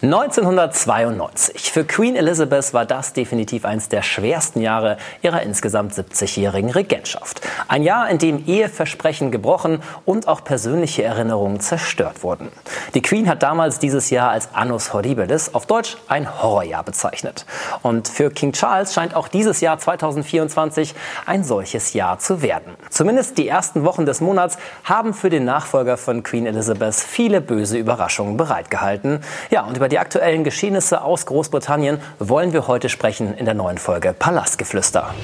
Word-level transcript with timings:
1992. 0.00 1.72
Für 1.72 1.84
Queen 1.84 2.14
Elizabeth 2.14 2.72
war 2.72 2.86
das 2.86 3.14
definitiv 3.14 3.64
eines 3.64 3.88
der 3.88 4.02
schwersten 4.02 4.60
Jahre 4.60 4.96
ihrer 5.22 5.42
insgesamt 5.42 5.92
70-jährigen 5.92 6.70
Regentschaft. 6.70 7.40
Ein 7.66 7.82
Jahr, 7.82 8.08
in 8.08 8.18
dem 8.18 8.46
Eheversprechen 8.46 9.32
gebrochen 9.32 9.82
und 10.04 10.28
auch 10.28 10.44
persönliche 10.44 11.02
Erinnerungen 11.02 11.58
zerstört 11.58 12.22
wurden. 12.22 12.52
Die 12.94 13.02
Queen 13.02 13.28
hat 13.28 13.42
damals 13.42 13.80
dieses 13.80 14.10
Jahr 14.10 14.30
als 14.30 14.50
Annus 14.54 14.92
Horribilis, 14.92 15.52
auf 15.52 15.66
Deutsch 15.66 15.96
ein 16.06 16.40
Horrorjahr 16.40 16.84
bezeichnet. 16.84 17.44
Und 17.82 18.06
für 18.06 18.30
King 18.30 18.52
Charles 18.52 18.94
scheint 18.94 19.16
auch 19.16 19.26
dieses 19.26 19.60
Jahr 19.60 19.80
2024 19.80 20.94
ein 21.26 21.42
solches 21.42 21.92
Jahr 21.92 22.20
zu 22.20 22.40
werden. 22.40 22.76
Zumindest 22.90 23.36
die 23.36 23.48
ersten 23.48 23.84
Wochen 23.84 24.06
des 24.06 24.20
Monats 24.20 24.58
haben 24.84 25.12
für 25.12 25.28
den 25.28 25.44
Nachfolger 25.44 25.96
von 25.96 26.22
Queen 26.22 26.46
Elizabeth 26.46 26.94
viele 26.94 27.40
böse 27.40 27.78
Überraschungen 27.78 28.36
bereitgehalten. 28.36 29.22
Ja, 29.50 29.64
und 29.64 29.76
über 29.76 29.87
über 29.88 29.94
die 29.94 29.98
aktuellen 30.00 30.44
Geschehnisse 30.44 31.00
aus 31.00 31.24
Großbritannien 31.24 31.98
wollen 32.18 32.52
wir 32.52 32.68
heute 32.68 32.90
sprechen 32.90 33.32
in 33.32 33.46
der 33.46 33.54
neuen 33.54 33.78
Folge 33.78 34.12
Palastgeflüster. 34.12 35.14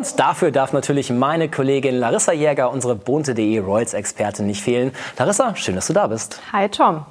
Und 0.00 0.18
dafür 0.18 0.50
darf 0.50 0.72
natürlich 0.72 1.10
meine 1.10 1.50
Kollegin 1.50 1.94
Larissa 1.94 2.32
Jäger, 2.32 2.70
unsere 2.70 2.94
bunte.de 2.94 3.58
Royals-Expertin, 3.58 4.46
nicht 4.46 4.62
fehlen. 4.62 4.92
Larissa, 5.18 5.54
schön, 5.56 5.74
dass 5.74 5.88
du 5.88 5.92
da 5.92 6.06
bist. 6.06 6.40
Hi 6.54 6.70
Tom. 6.70 7.04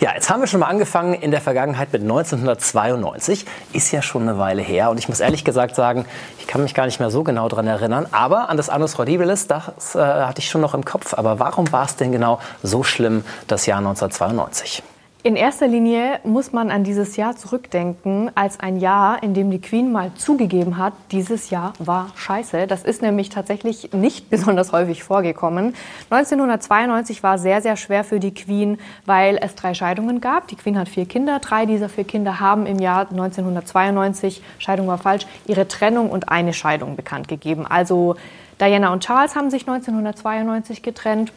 Ja, 0.00 0.14
jetzt 0.16 0.30
haben 0.30 0.40
wir 0.40 0.48
schon 0.48 0.58
mal 0.58 0.66
angefangen 0.66 1.14
in 1.14 1.30
der 1.30 1.40
Vergangenheit 1.40 1.92
mit 1.92 2.02
1992. 2.02 3.46
Ist 3.72 3.92
ja 3.92 4.02
schon 4.02 4.22
eine 4.22 4.36
Weile 4.36 4.62
her. 4.62 4.90
Und 4.90 4.98
ich 4.98 5.08
muss 5.08 5.20
ehrlich 5.20 5.44
gesagt 5.44 5.76
sagen, 5.76 6.06
ich 6.40 6.48
kann 6.48 6.60
mich 6.60 6.74
gar 6.74 6.86
nicht 6.86 6.98
mehr 6.98 7.12
so 7.12 7.22
genau 7.22 7.48
daran 7.48 7.68
erinnern. 7.68 8.08
Aber 8.10 8.48
an 8.48 8.56
das 8.56 8.68
Annus 8.68 8.98
Horribilis, 8.98 9.46
das 9.46 9.94
äh, 9.94 10.00
hatte 10.00 10.40
ich 10.40 10.50
schon 10.50 10.60
noch 10.60 10.74
im 10.74 10.84
Kopf. 10.84 11.14
Aber 11.14 11.38
warum 11.38 11.70
war 11.70 11.84
es 11.84 11.94
denn 11.94 12.10
genau 12.10 12.40
so 12.64 12.82
schlimm, 12.82 13.24
das 13.46 13.66
Jahr 13.66 13.78
1992? 13.78 14.82
In 15.26 15.36
erster 15.36 15.66
Linie 15.66 16.20
muss 16.24 16.52
man 16.52 16.70
an 16.70 16.84
dieses 16.84 17.16
Jahr 17.16 17.34
zurückdenken 17.34 18.30
als 18.34 18.60
ein 18.60 18.76
Jahr, 18.76 19.22
in 19.22 19.32
dem 19.32 19.50
die 19.50 19.58
Queen 19.58 19.90
mal 19.90 20.12
zugegeben 20.16 20.76
hat, 20.76 20.92
dieses 21.12 21.48
Jahr 21.48 21.72
war 21.78 22.12
scheiße. 22.14 22.66
Das 22.66 22.82
ist 22.82 23.00
nämlich 23.00 23.30
tatsächlich 23.30 23.94
nicht 23.94 24.28
besonders 24.28 24.72
häufig 24.72 25.02
vorgekommen. 25.02 25.74
1992 26.10 27.22
war 27.22 27.38
sehr, 27.38 27.62
sehr 27.62 27.78
schwer 27.78 28.04
für 28.04 28.20
die 28.20 28.34
Queen, 28.34 28.76
weil 29.06 29.38
es 29.40 29.54
drei 29.54 29.72
Scheidungen 29.72 30.20
gab. 30.20 30.46
Die 30.48 30.56
Queen 30.56 30.78
hat 30.78 30.90
vier 30.90 31.06
Kinder. 31.06 31.38
Drei 31.38 31.64
dieser 31.64 31.88
vier 31.88 32.04
Kinder 32.04 32.38
haben 32.38 32.66
im 32.66 32.78
Jahr 32.78 33.08
1992, 33.08 34.42
Scheidung 34.58 34.88
war 34.88 34.98
falsch, 34.98 35.26
ihre 35.46 35.66
Trennung 35.66 36.10
und 36.10 36.28
eine 36.28 36.52
Scheidung 36.52 36.96
bekannt 36.96 37.28
gegeben. 37.28 37.66
Also 37.66 38.16
Diana 38.60 38.92
und 38.92 39.02
Charles 39.02 39.34
haben 39.36 39.48
sich 39.48 39.62
1992 39.62 40.82
getrennt. 40.82 41.32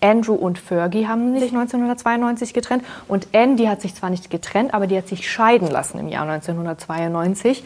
Andrew 0.00 0.34
und 0.34 0.58
Fergie 0.58 1.06
haben 1.06 1.34
sich 1.38 1.52
1992 1.52 2.54
getrennt 2.54 2.84
und 3.08 3.28
Anne, 3.32 3.56
die 3.56 3.68
hat 3.68 3.80
sich 3.80 3.94
zwar 3.94 4.10
nicht 4.10 4.30
getrennt, 4.30 4.74
aber 4.74 4.86
die 4.86 4.96
hat 4.96 5.08
sich 5.08 5.30
scheiden 5.30 5.70
lassen 5.70 5.98
im 5.98 6.08
Jahr 6.08 6.28
1992. 6.28 7.64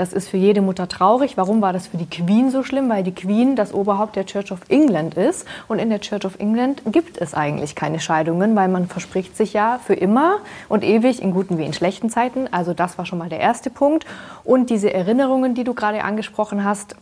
Das 0.00 0.14
ist 0.14 0.30
für 0.30 0.38
jede 0.38 0.62
Mutter 0.62 0.88
traurig. 0.88 1.36
Warum 1.36 1.60
war 1.60 1.74
das 1.74 1.88
für 1.88 1.98
die 1.98 2.08
Queen 2.08 2.50
so 2.50 2.62
schlimm? 2.62 2.88
Weil 2.88 3.02
die 3.02 3.14
Queen 3.14 3.54
das 3.54 3.74
Oberhaupt 3.74 4.16
der 4.16 4.24
Church 4.24 4.50
of 4.50 4.60
England 4.70 5.12
ist. 5.12 5.46
Und 5.68 5.78
in 5.78 5.90
der 5.90 6.00
Church 6.00 6.24
of 6.24 6.40
England 6.40 6.80
gibt 6.86 7.18
es 7.18 7.34
eigentlich 7.34 7.74
keine 7.74 8.00
Scheidungen, 8.00 8.56
weil 8.56 8.68
man 8.68 8.86
verspricht 8.86 9.36
sich 9.36 9.52
ja 9.52 9.78
für 9.84 9.92
immer 9.92 10.38
und 10.70 10.84
ewig 10.84 11.20
in 11.20 11.32
guten 11.32 11.58
wie 11.58 11.66
in 11.66 11.74
schlechten 11.74 12.08
Zeiten. 12.08 12.48
Also 12.50 12.72
das 12.72 12.96
war 12.96 13.04
schon 13.04 13.18
mal 13.18 13.28
der 13.28 13.40
erste 13.40 13.68
Punkt. 13.68 14.06
Und 14.42 14.70
diese 14.70 14.90
Erinnerungen, 14.90 15.54
die 15.54 15.64
du 15.64 15.74
gerade 15.74 16.02
angesprochen 16.02 16.64
hast, 16.64 16.96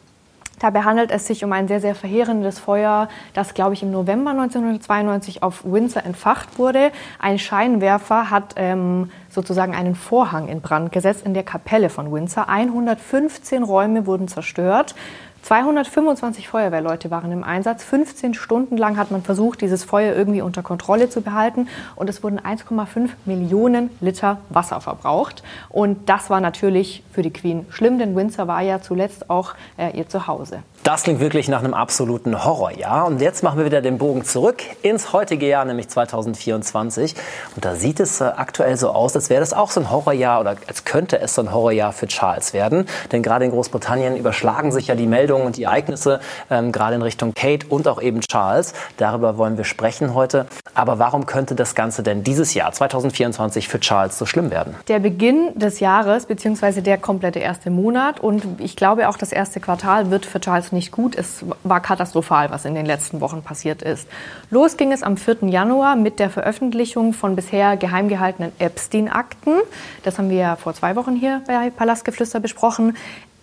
Dabei 0.58 0.82
handelt 0.82 1.10
es 1.10 1.26
sich 1.26 1.44
um 1.44 1.52
ein 1.52 1.68
sehr, 1.68 1.80
sehr 1.80 1.94
verheerendes 1.94 2.58
Feuer, 2.58 3.08
das, 3.34 3.54
glaube 3.54 3.74
ich, 3.74 3.82
im 3.82 3.90
November 3.90 4.30
1992 4.30 5.42
auf 5.42 5.64
Windsor 5.64 6.04
entfacht 6.04 6.58
wurde. 6.58 6.90
Ein 7.18 7.38
Scheinwerfer 7.38 8.30
hat 8.30 8.54
ähm, 8.56 9.10
sozusagen 9.30 9.74
einen 9.74 9.94
Vorhang 9.94 10.48
in 10.48 10.60
Brand 10.60 10.92
gesetzt 10.92 11.24
in 11.24 11.34
der 11.34 11.44
Kapelle 11.44 11.90
von 11.90 12.12
Windsor. 12.12 12.48
115 12.48 13.62
Räume 13.62 14.06
wurden 14.06 14.28
zerstört. 14.28 14.94
225 15.42 16.48
Feuerwehrleute 16.48 17.10
waren 17.10 17.32
im 17.32 17.42
Einsatz. 17.42 17.82
15 17.84 18.34
Stunden 18.34 18.76
lang 18.76 18.96
hat 18.98 19.10
man 19.10 19.22
versucht, 19.22 19.60
dieses 19.60 19.84
Feuer 19.84 20.14
irgendwie 20.14 20.42
unter 20.42 20.62
Kontrolle 20.62 21.08
zu 21.08 21.22
behalten. 21.22 21.68
Und 21.96 22.10
es 22.10 22.22
wurden 22.22 22.38
1,5 22.38 23.10
Millionen 23.24 23.90
Liter 24.00 24.38
Wasser 24.50 24.80
verbraucht. 24.80 25.42
Und 25.70 26.08
das 26.08 26.28
war 26.28 26.40
natürlich 26.40 27.02
für 27.12 27.22
die 27.22 27.32
Queen 27.32 27.66
schlimm, 27.70 27.98
denn 27.98 28.14
Windsor 28.14 28.46
war 28.46 28.60
ja 28.60 28.82
zuletzt 28.82 29.30
auch 29.30 29.54
äh, 29.78 29.96
ihr 29.96 30.08
Zuhause. 30.08 30.62
Das 30.84 31.02
klingt 31.02 31.20
wirklich 31.20 31.48
nach 31.48 31.60
einem 31.60 31.74
absoluten 31.74 32.44
Horrorjahr. 32.44 33.06
Und 33.06 33.20
jetzt 33.20 33.42
machen 33.42 33.58
wir 33.58 33.64
wieder 33.64 33.80
den 33.80 33.98
Bogen 33.98 34.24
zurück 34.24 34.62
ins 34.82 35.12
heutige 35.12 35.48
Jahr, 35.48 35.64
nämlich 35.64 35.88
2024. 35.88 37.14
Und 37.56 37.64
da 37.64 37.74
sieht 37.74 38.00
es 38.00 38.20
äh, 38.20 38.24
aktuell 38.24 38.76
so 38.76 38.90
aus, 38.90 39.14
als 39.16 39.30
wäre 39.30 39.40
das 39.40 39.52
auch 39.52 39.70
so 39.70 39.80
ein 39.80 39.90
Horrorjahr 39.90 40.40
oder 40.40 40.56
als 40.66 40.84
könnte 40.84 41.20
es 41.20 41.34
so 41.34 41.42
ein 41.42 41.52
Horrorjahr 41.52 41.92
für 41.92 42.06
Charles 42.06 42.52
werden. 42.52 42.86
Denn 43.12 43.22
gerade 43.22 43.44
in 43.44 43.50
Großbritannien 43.50 44.16
überschlagen 44.16 44.72
sich 44.72 44.88
ja 44.88 44.94
die 44.94 45.06
Meldungen 45.06 45.27
und 45.36 45.56
die 45.56 45.64
Ereignisse, 45.64 46.20
ähm, 46.50 46.72
gerade 46.72 46.96
in 46.96 47.02
Richtung 47.02 47.34
Kate 47.34 47.66
und 47.68 47.86
auch 47.86 48.00
eben 48.02 48.20
Charles. 48.20 48.74
Darüber 48.96 49.38
wollen 49.38 49.56
wir 49.56 49.64
sprechen 49.64 50.14
heute. 50.14 50.46
Aber 50.74 50.98
warum 50.98 51.26
könnte 51.26 51.54
das 51.54 51.74
Ganze 51.74 52.02
denn 52.02 52.24
dieses 52.24 52.54
Jahr, 52.54 52.72
2024, 52.72 53.68
für 53.68 53.80
Charles 53.80 54.18
so 54.18 54.26
schlimm 54.26 54.50
werden? 54.50 54.74
Der 54.88 54.98
Beginn 54.98 55.58
des 55.58 55.80
Jahres, 55.80 56.26
beziehungsweise 56.26 56.82
der 56.82 56.98
komplette 56.98 57.38
erste 57.38 57.70
Monat 57.70 58.20
und 58.20 58.42
ich 58.58 58.74
glaube 58.74 59.08
auch 59.08 59.16
das 59.16 59.32
erste 59.32 59.60
Quartal 59.60 60.10
wird 60.10 60.26
für 60.26 60.40
Charles 60.40 60.72
nicht 60.72 60.88
nicht 60.88 60.92
gut. 60.92 61.16
Es 61.16 61.44
war 61.64 61.80
katastrophal, 61.80 62.50
was 62.50 62.64
in 62.64 62.74
den 62.74 62.86
letzten 62.86 63.20
Wochen 63.20 63.42
passiert 63.42 63.82
ist. 63.82 64.08
Los 64.50 64.76
ging 64.76 64.92
es 64.92 65.02
am 65.02 65.16
4. 65.16 65.48
Januar 65.48 65.96
mit 65.96 66.18
der 66.18 66.30
Veröffentlichung 66.30 67.12
von 67.12 67.36
bisher 67.36 67.76
geheim 67.76 68.08
gehaltenen 68.08 68.52
Epstein-Akten. 68.58 69.56
Das 70.04 70.18
haben 70.18 70.30
wir 70.30 70.38
ja 70.38 70.56
vor 70.56 70.74
zwei 70.74 70.96
Wochen 70.96 71.14
hier 71.14 71.42
bei 71.46 71.70
Palastgeflüster 71.70 72.40
besprochen. 72.40 72.96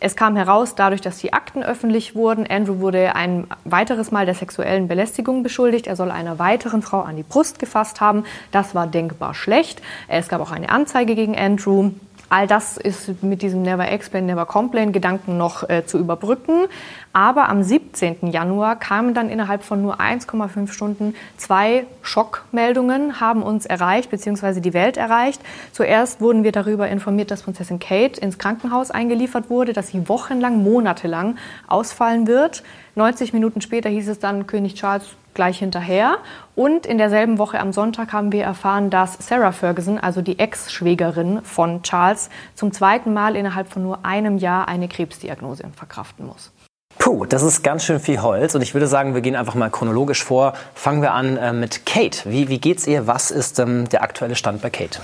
Es 0.05 0.15
kam 0.15 0.35
heraus, 0.35 0.75
dadurch, 0.75 1.01
dass 1.01 1.17
die 1.17 1.33
Akten 1.33 1.63
öffentlich 1.63 2.13
wurden, 2.13 2.45
Andrew 2.45 2.77
wurde 2.77 3.15
ein 3.15 3.47
weiteres 3.63 4.11
Mal 4.11 4.27
der 4.27 4.35
sexuellen 4.35 4.87
Belästigung 4.87 5.41
beschuldigt. 5.41 5.87
Er 5.87 5.95
soll 5.95 6.11
einer 6.11 6.37
weiteren 6.37 6.83
Frau 6.83 7.01
an 7.01 7.15
die 7.15 7.23
Brust 7.23 7.57
gefasst 7.57 8.01
haben. 8.01 8.23
Das 8.51 8.75
war 8.75 8.85
denkbar 8.85 9.33
schlecht. 9.33 9.81
Es 10.07 10.27
gab 10.27 10.41
auch 10.41 10.51
eine 10.51 10.69
Anzeige 10.69 11.15
gegen 11.15 11.35
Andrew. 11.35 11.89
All 12.29 12.45
das 12.45 12.77
ist 12.77 13.23
mit 13.23 13.41
diesem 13.41 13.63
Never 13.63 13.87
Explain, 13.87 14.27
Never 14.27 14.45
Complain 14.45 14.91
Gedanken 14.91 15.39
noch 15.39 15.67
äh, 15.67 15.87
zu 15.87 15.97
überbrücken. 15.97 16.67
Aber 17.15 17.47
am 17.47 17.63
17. 17.63 18.27
Januar 18.27 18.75
kamen 18.75 19.13
dann 19.13 19.29
innerhalb 19.29 19.63
von 19.63 19.81
nur 19.81 20.01
1,5 20.01 20.69
Stunden 20.69 21.15
zwei 21.37 21.85
Schockmeldungen, 22.01 23.21
haben 23.21 23.41
uns 23.41 23.65
erreicht, 23.65 24.09
beziehungsweise 24.09 24.59
die 24.59 24.73
Welt 24.73 24.97
erreicht. 24.97 25.41
Zuerst 25.71 26.19
wurden 26.19 26.43
wir 26.43 26.51
darüber 26.51 26.89
informiert, 26.89 27.31
dass 27.31 27.43
Prinzessin 27.43 27.79
Kate 27.79 28.19
ins 28.19 28.37
Krankenhaus 28.37 28.91
eingeliefert 28.91 29.49
wurde, 29.49 29.71
dass 29.71 29.87
sie 29.87 30.09
wochenlang, 30.09 30.61
monatelang 30.61 31.37
ausfallen 31.67 32.27
wird. 32.27 32.63
90 32.95 33.31
Minuten 33.31 33.61
später 33.61 33.87
hieß 33.87 34.09
es 34.09 34.19
dann, 34.19 34.45
König 34.45 34.73
Charles 34.75 35.15
gleich 35.33 35.59
hinterher. 35.59 36.17
Und 36.53 36.85
in 36.85 36.97
derselben 36.97 37.37
Woche 37.37 37.61
am 37.61 37.71
Sonntag 37.71 38.11
haben 38.11 38.33
wir 38.33 38.43
erfahren, 38.43 38.89
dass 38.89 39.25
Sarah 39.25 39.53
Ferguson, 39.53 39.99
also 39.99 40.21
die 40.21 40.37
Ex-Schwägerin 40.37 41.43
von 41.43 41.81
Charles, 41.83 42.29
zum 42.55 42.73
zweiten 42.73 43.13
Mal 43.13 43.37
innerhalb 43.37 43.71
von 43.71 43.83
nur 43.83 44.03
einem 44.03 44.37
Jahr 44.37 44.67
eine 44.67 44.89
Krebsdiagnose 44.89 45.63
verkraften 45.77 46.25
muss. 46.25 46.51
Puh, 46.99 47.25
das 47.25 47.43
ist 47.43 47.63
ganz 47.63 47.83
schön 47.83 47.99
viel 47.99 48.21
Holz 48.21 48.55
und 48.55 48.61
ich 48.61 48.73
würde 48.73 48.87
sagen, 48.87 49.13
wir 49.13 49.21
gehen 49.21 49.35
einfach 49.35 49.55
mal 49.55 49.69
chronologisch 49.69 50.23
vor. 50.23 50.53
Fangen 50.73 51.01
wir 51.01 51.13
an 51.13 51.37
äh, 51.37 51.53
mit 51.53 51.85
Kate. 51.85 52.19
Wie, 52.25 52.49
wie 52.49 52.59
geht's 52.59 52.87
ihr? 52.87 53.05
Was 53.07 53.31
ist 53.31 53.59
ähm, 53.59 53.87
der 53.89 54.01
aktuelle 54.01 54.35
Stand 54.35 54.61
bei 54.61 54.69
Kate? 54.69 54.99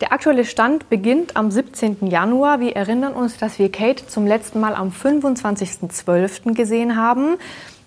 Der 0.00 0.12
aktuelle 0.12 0.44
Stand 0.44 0.88
beginnt 0.90 1.36
am 1.36 1.50
17. 1.50 2.06
Januar. 2.08 2.60
Wir 2.60 2.76
erinnern 2.76 3.14
uns, 3.14 3.36
dass 3.38 3.58
wir 3.58 3.70
Kate 3.72 4.06
zum 4.06 4.26
letzten 4.26 4.60
Mal 4.60 4.74
am 4.74 4.90
25.12. 4.90 6.54
gesehen 6.54 6.96
haben 6.96 7.38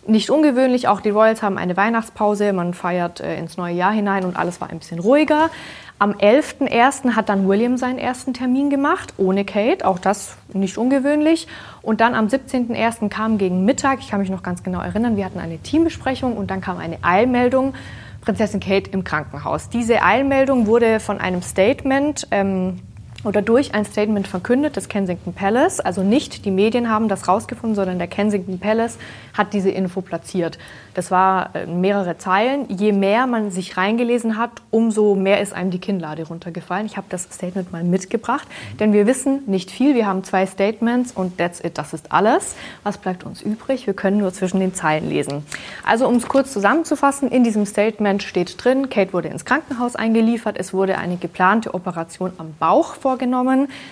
nicht 0.07 0.29
ungewöhnlich. 0.29 0.87
Auch 0.87 1.01
die 1.01 1.09
Royals 1.09 1.41
haben 1.41 1.57
eine 1.57 1.77
Weihnachtspause, 1.77 2.53
man 2.53 2.73
feiert 2.73 3.19
äh, 3.19 3.37
ins 3.37 3.57
neue 3.57 3.75
Jahr 3.75 3.91
hinein 3.91 4.25
und 4.25 4.35
alles 4.35 4.61
war 4.61 4.69
ein 4.69 4.79
bisschen 4.79 4.99
ruhiger. 4.99 5.49
Am 6.01 6.13
11.01. 6.13 7.15
hat 7.15 7.29
dann 7.29 7.47
William 7.47 7.77
seinen 7.77 7.99
ersten 7.99 8.33
Termin 8.33 8.71
gemacht, 8.71 9.13
ohne 9.17 9.45
Kate, 9.45 9.85
auch 9.85 9.99
das 9.99 10.35
nicht 10.51 10.79
ungewöhnlich. 10.79 11.45
Und 11.83 12.01
dann 12.01 12.15
am 12.15 12.25
17.01. 12.25 13.07
kam 13.09 13.37
gegen 13.37 13.65
Mittag, 13.65 13.99
ich 13.99 14.09
kann 14.09 14.19
mich 14.19 14.31
noch 14.31 14.41
ganz 14.41 14.63
genau 14.63 14.81
erinnern, 14.81 15.15
wir 15.15 15.25
hatten 15.25 15.37
eine 15.37 15.59
Teambesprechung 15.59 16.37
und 16.37 16.49
dann 16.49 16.59
kam 16.59 16.79
eine 16.79 16.97
Eilmeldung, 17.03 17.75
Prinzessin 18.21 18.59
Kate 18.59 18.89
im 18.89 19.03
Krankenhaus. 19.03 19.69
Diese 19.69 20.01
Eilmeldung 20.01 20.65
wurde 20.65 20.99
von 20.99 21.19
einem 21.19 21.43
Statement 21.43 22.27
ähm, 22.31 22.79
oder 23.23 23.41
durch 23.41 23.73
ein 23.73 23.85
Statement 23.85 24.27
verkündet 24.27 24.75
des 24.75 24.89
Kensington 24.89 25.33
Palace. 25.33 25.79
Also 25.79 26.01
nicht 26.03 26.45
die 26.45 26.51
Medien 26.51 26.89
haben 26.89 27.07
das 27.07 27.27
rausgefunden, 27.27 27.75
sondern 27.75 27.99
der 27.99 28.07
Kensington 28.07 28.59
Palace 28.59 28.97
hat 29.37 29.53
diese 29.53 29.69
Info 29.69 30.01
platziert. 30.01 30.57
Das 30.93 31.11
war 31.11 31.55
äh, 31.55 31.65
mehrere 31.67 32.17
Zeilen. 32.17 32.65
Je 32.69 32.91
mehr 32.91 33.27
man 33.27 33.51
sich 33.51 33.77
reingelesen 33.77 34.37
hat, 34.37 34.51
umso 34.71 35.15
mehr 35.15 35.39
ist 35.39 35.53
einem 35.53 35.71
die 35.71 35.79
Kinnlade 35.79 36.27
runtergefallen. 36.27 36.85
Ich 36.85 36.97
habe 36.97 37.07
das 37.09 37.23
Statement 37.23 37.71
mal 37.71 37.83
mitgebracht, 37.83 38.47
denn 38.79 38.91
wir 38.91 39.07
wissen 39.07 39.43
nicht 39.45 39.71
viel. 39.71 39.95
Wir 39.95 40.07
haben 40.07 40.23
zwei 40.23 40.45
Statements 40.45 41.11
und 41.11 41.37
that's 41.37 41.63
it, 41.63 41.77
das 41.77 41.93
ist 41.93 42.11
alles. 42.11 42.55
Was 42.83 42.97
bleibt 42.97 43.23
uns 43.23 43.41
übrig? 43.41 43.87
Wir 43.87 43.93
können 43.93 44.17
nur 44.17 44.33
zwischen 44.33 44.59
den 44.59 44.73
Zeilen 44.73 45.07
lesen. 45.07 45.45
Also 45.85 46.07
um 46.07 46.15
es 46.15 46.27
kurz 46.27 46.51
zusammenzufassen, 46.51 47.29
in 47.29 47.43
diesem 47.43 47.65
Statement 47.65 48.23
steht 48.23 48.61
drin, 48.63 48.89
Kate 48.89 49.13
wurde 49.13 49.29
ins 49.29 49.45
Krankenhaus 49.45 49.95
eingeliefert. 49.95 50.57
Es 50.57 50.73
wurde 50.73 50.97
eine 50.97 51.17
geplante 51.17 51.73
Operation 51.73 52.33
am 52.37 52.53
Bauch 52.59 52.95
vorgenommen. 52.95 53.10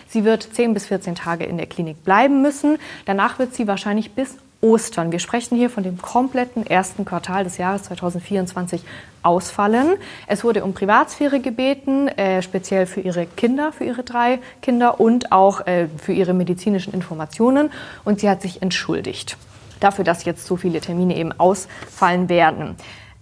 Sie 0.08 0.26
wird 0.26 0.44
10 0.44 0.74
bis 0.74 0.88
14 0.88 1.16
Tage 1.16 1.46
in 1.46 1.58
der 1.58 1.68
Klinik 1.68 2.04
bleiben 2.04 2.42
müssen. 2.42 2.78
Danach 3.06 3.40
wird 3.40 3.54
sie 3.54 3.68
wahrscheinlich 3.68 4.12
bis 4.12 4.38
Ostern. 4.62 5.12
Wir 5.12 5.20
sprechen 5.20 5.56
hier 5.56 5.70
von 5.70 5.84
dem 5.84 6.02
kompletten 6.02 6.66
ersten 6.68 7.06
Quartal 7.06 7.46
des 7.46 7.58
Jahres 7.58 7.84
2024 7.84 8.82
ausfallen. 9.24 9.96
Es 10.28 10.44
wurde 10.44 10.66
um 10.66 10.74
Privatsphäre 10.74 11.40
gebeten, 11.40 12.10
äh, 12.10 12.42
speziell 12.42 12.86
für 12.86 13.00
ihre 13.00 13.26
Kinder, 13.26 13.72
für 13.72 13.86
ihre 13.86 14.04
drei 14.04 14.40
Kinder 14.62 15.00
und 15.00 15.32
auch 15.32 15.66
äh, 15.66 15.88
für 15.98 16.12
ihre 16.12 16.34
medizinischen 16.34 16.94
Informationen. 16.94 17.72
Und 18.04 18.20
sie 18.20 18.30
hat 18.30 18.42
sich 18.42 18.62
entschuldigt 18.62 19.38
dafür, 19.80 20.04
dass 20.04 20.26
jetzt 20.26 20.46
so 20.46 20.58
viele 20.58 20.82
Termine 20.82 21.16
eben 21.16 21.32
ausfallen 21.40 22.28
werden. 22.28 22.76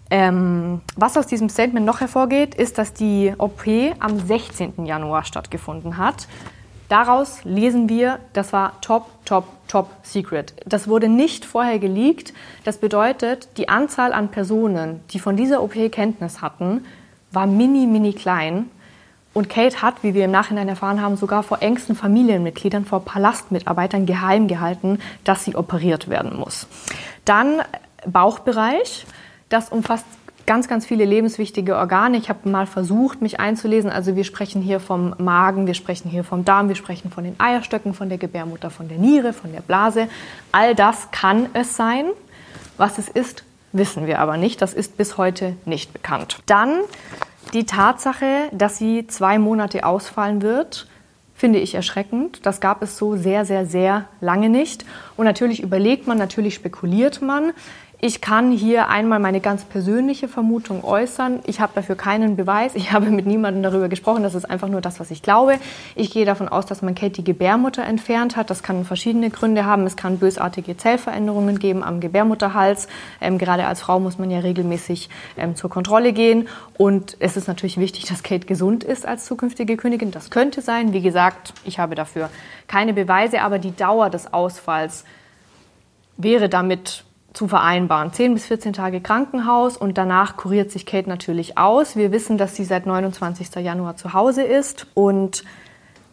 Ähm, 0.10 0.82
was 0.96 1.18
aus 1.18 1.28
diesem 1.28 1.50
Statement 1.50 1.86
noch 1.86 2.00
hervorgeht, 2.00 2.56
ist, 2.56 2.78
dass 2.78 2.94
die 2.94 3.34
OP 3.38 3.66
am 4.00 4.20
16. 4.20 4.86
Januar 4.86 5.24
stattgefunden 5.26 5.98
hat. 5.98 6.28
Daraus 6.90 7.44
lesen 7.44 7.90
wir, 7.90 8.20
das 8.32 8.54
war 8.54 8.80
top, 8.80 9.10
top, 9.26 9.46
top 9.68 9.90
secret. 10.04 10.54
Das 10.66 10.88
wurde 10.88 11.10
nicht 11.10 11.44
vorher 11.44 11.80
geleakt. 11.80 12.34
Das 12.64 12.78
bedeutet, 12.78 13.50
die 13.58 13.68
Anzahl 13.68 14.14
an 14.14 14.30
Personen, 14.30 15.02
die 15.10 15.20
von 15.20 15.36
dieser 15.36 15.62
OP 15.62 15.74
Kenntnis 15.92 16.42
hatten, 16.42 16.86
war 17.32 17.46
mini, 17.46 17.88
mini 17.88 18.14
klein. 18.14 18.70
Und 19.34 19.50
Kate 19.50 19.82
hat, 19.82 20.02
wie 20.02 20.14
wir 20.14 20.26
im 20.26 20.32
Nachhinein 20.32 20.70
erfahren 20.70 21.02
haben, 21.02 21.18
sogar 21.18 21.44
vor 21.44 21.62
engsten 21.62 21.96
Familienmitgliedern, 21.96 22.86
vor 22.86 23.02
Palastmitarbeitern 23.04 24.06
geheim 24.06 24.48
gehalten, 24.48 25.00
dass 25.26 25.44
sie 25.44 25.56
operiert 25.56 26.08
werden 26.08 26.38
muss. 26.38 26.68
Dann 27.26 27.62
Bauchbereich. 28.06 29.06
Das 29.50 29.70
umfasst 29.70 30.06
ganz, 30.46 30.68
ganz 30.68 30.86
viele 30.86 31.06
lebenswichtige 31.06 31.76
Organe. 31.76 32.18
Ich 32.18 32.30
habe 32.30 32.50
mal 32.50 32.66
versucht, 32.66 33.22
mich 33.22 33.40
einzulesen. 33.40 33.92
Also 33.92 34.16
wir 34.16 34.24
sprechen 34.24 34.62
hier 34.62 34.80
vom 34.80 35.14
Magen, 35.18 35.68
wir 35.68 35.74
sprechen 35.74 36.10
hier 36.10 36.24
vom 36.24 36.46
Darm, 36.46 36.70
wir 36.70 36.76
sprechen 36.76 37.12
von 37.12 37.24
den 37.24 37.40
Eierstöcken, 37.40 37.94
von 37.94 38.10
der 38.10 38.18
Gebärmutter, 38.18 38.70
von 38.70 38.88
der 38.88 38.98
Niere, 38.98 39.34
von 39.34 39.52
der 39.52 39.62
Blase. 39.62 40.08
All 40.52 40.74
das 40.74 41.12
kann 41.12 41.48
es 41.54 41.76
sein. 41.76 42.06
Was 42.78 42.98
es 42.98 43.10
ist, 43.10 43.44
wissen 43.74 44.08
wir 44.08 44.20
aber 44.20 44.38
nicht. 44.38 44.62
Das 44.62 44.74
ist 44.74 44.98
bis 44.98 45.18
heute 45.18 45.58
nicht 45.66 45.94
bekannt. 45.94 46.40
Dann 46.46 46.80
die 47.54 47.66
Tatsache, 47.66 48.50
dass 48.52 48.78
sie 48.78 49.08
zwei 49.08 49.40
Monate 49.40 49.86
ausfallen 49.86 50.42
wird, 50.42 50.88
finde 51.38 51.60
ich 51.60 51.76
erschreckend. 51.76 52.46
Das 52.46 52.62
gab 52.62 52.82
es 52.82 52.98
so 52.98 53.16
sehr, 53.16 53.46
sehr, 53.46 53.66
sehr 53.66 54.06
lange 54.22 54.50
nicht. 54.50 54.86
Und 55.18 55.26
natürlich 55.26 55.62
überlegt 55.62 56.08
man, 56.08 56.18
natürlich 56.18 56.56
spekuliert 56.56 57.22
man. 57.22 57.52
Ich 58.00 58.22
kann 58.22 58.52
hier 58.52 58.90
einmal 58.90 59.18
meine 59.18 59.42
ganz 59.42 59.66
persönliche 59.66 60.28
Vermutung 60.28 60.84
äußern. 60.84 61.40
Ich 61.48 61.60
habe 61.60 61.72
dafür 61.74 61.96
keinen 61.96 62.36
Beweis. 62.36 62.76
Ich 62.76 62.92
habe 62.92 63.08
mit 63.08 63.26
niemandem 63.26 63.64
darüber 63.64 63.90
gesprochen. 63.90 64.22
Das 64.22 64.36
ist 64.36 64.46
einfach 64.46 64.68
nur 64.68 64.82
das, 64.82 65.00
was 65.00 65.10
ich 65.10 65.24
glaube. 65.24 65.56
Ich 65.96 66.12
gehe 66.12 66.24
davon 66.24 66.48
aus, 66.48 66.68
dass 66.68 66.84
man 66.84 66.94
Kate 66.94 67.14
die 67.14 67.24
Gebärmutter 67.24 67.84
entfernt 67.84 68.36
hat. 68.36 68.52
Das 68.52 68.62
kann 68.62 68.86
verschiedene 68.86 69.32
Gründe 69.32 69.66
haben. 69.66 69.88
Es 69.88 69.96
kann 69.96 70.20
bösartige 70.20 70.78
Zellveränderungen 70.78 71.58
geben 71.58 71.84
am 71.84 72.00
Gebärmutterhals. 72.00 72.88
Ähm, 73.20 73.40
gerade 73.40 73.66
als 73.66 73.82
Frau 73.82 74.00
muss 74.00 74.20
man 74.20 74.30
ja 74.30 74.42
regelmäßig 74.42 75.10
ähm, 75.36 75.56
zur 75.56 75.72
Kontrolle 75.72 76.14
gehen. 76.14 76.48
Und 76.78 77.18
es 77.18 77.36
ist 77.36 77.48
natürlich 77.48 77.80
wichtig, 77.80 78.06
dass 78.06 78.22
Kate 78.22 78.46
gesund 78.46 78.84
ist 78.84 79.08
als 79.08 79.26
zukünftige 79.26 79.76
Königin. 79.76 80.12
Das 80.12 80.30
könnte 80.30 80.62
sein. 80.62 80.94
Wie 80.94 81.02
gesagt, 81.02 81.56
ich 81.66 81.80
habe 81.80 81.96
dafür 81.96 82.30
keine 82.68 82.94
Beweise. 82.94 83.42
Aber 83.42 83.58
die 83.58 83.76
Dauer 83.76 84.12
des 84.12 84.32
Ausfalls 84.32 85.04
wäre 86.16 86.48
damit 86.48 87.04
zu 87.38 87.48
vereinbaren. 87.48 88.12
10 88.12 88.34
bis 88.34 88.48
14 88.48 88.74
Tage 88.74 89.00
Krankenhaus 89.00 89.78
und 89.78 90.00
danach 90.00 90.38
kuriert 90.38 90.72
sich 90.72 90.88
Kate 90.88 91.08
natürlich 91.08 91.56
aus. 91.56 91.96
Wir 91.96 92.12
wissen, 92.12 92.40
dass 92.40 92.56
sie 92.56 92.64
seit 92.64 92.88
29. 92.88 93.54
Januar 93.64 93.96
zu 93.96 94.14
Hause 94.14 94.42
ist 94.42 94.88
und 94.96 95.44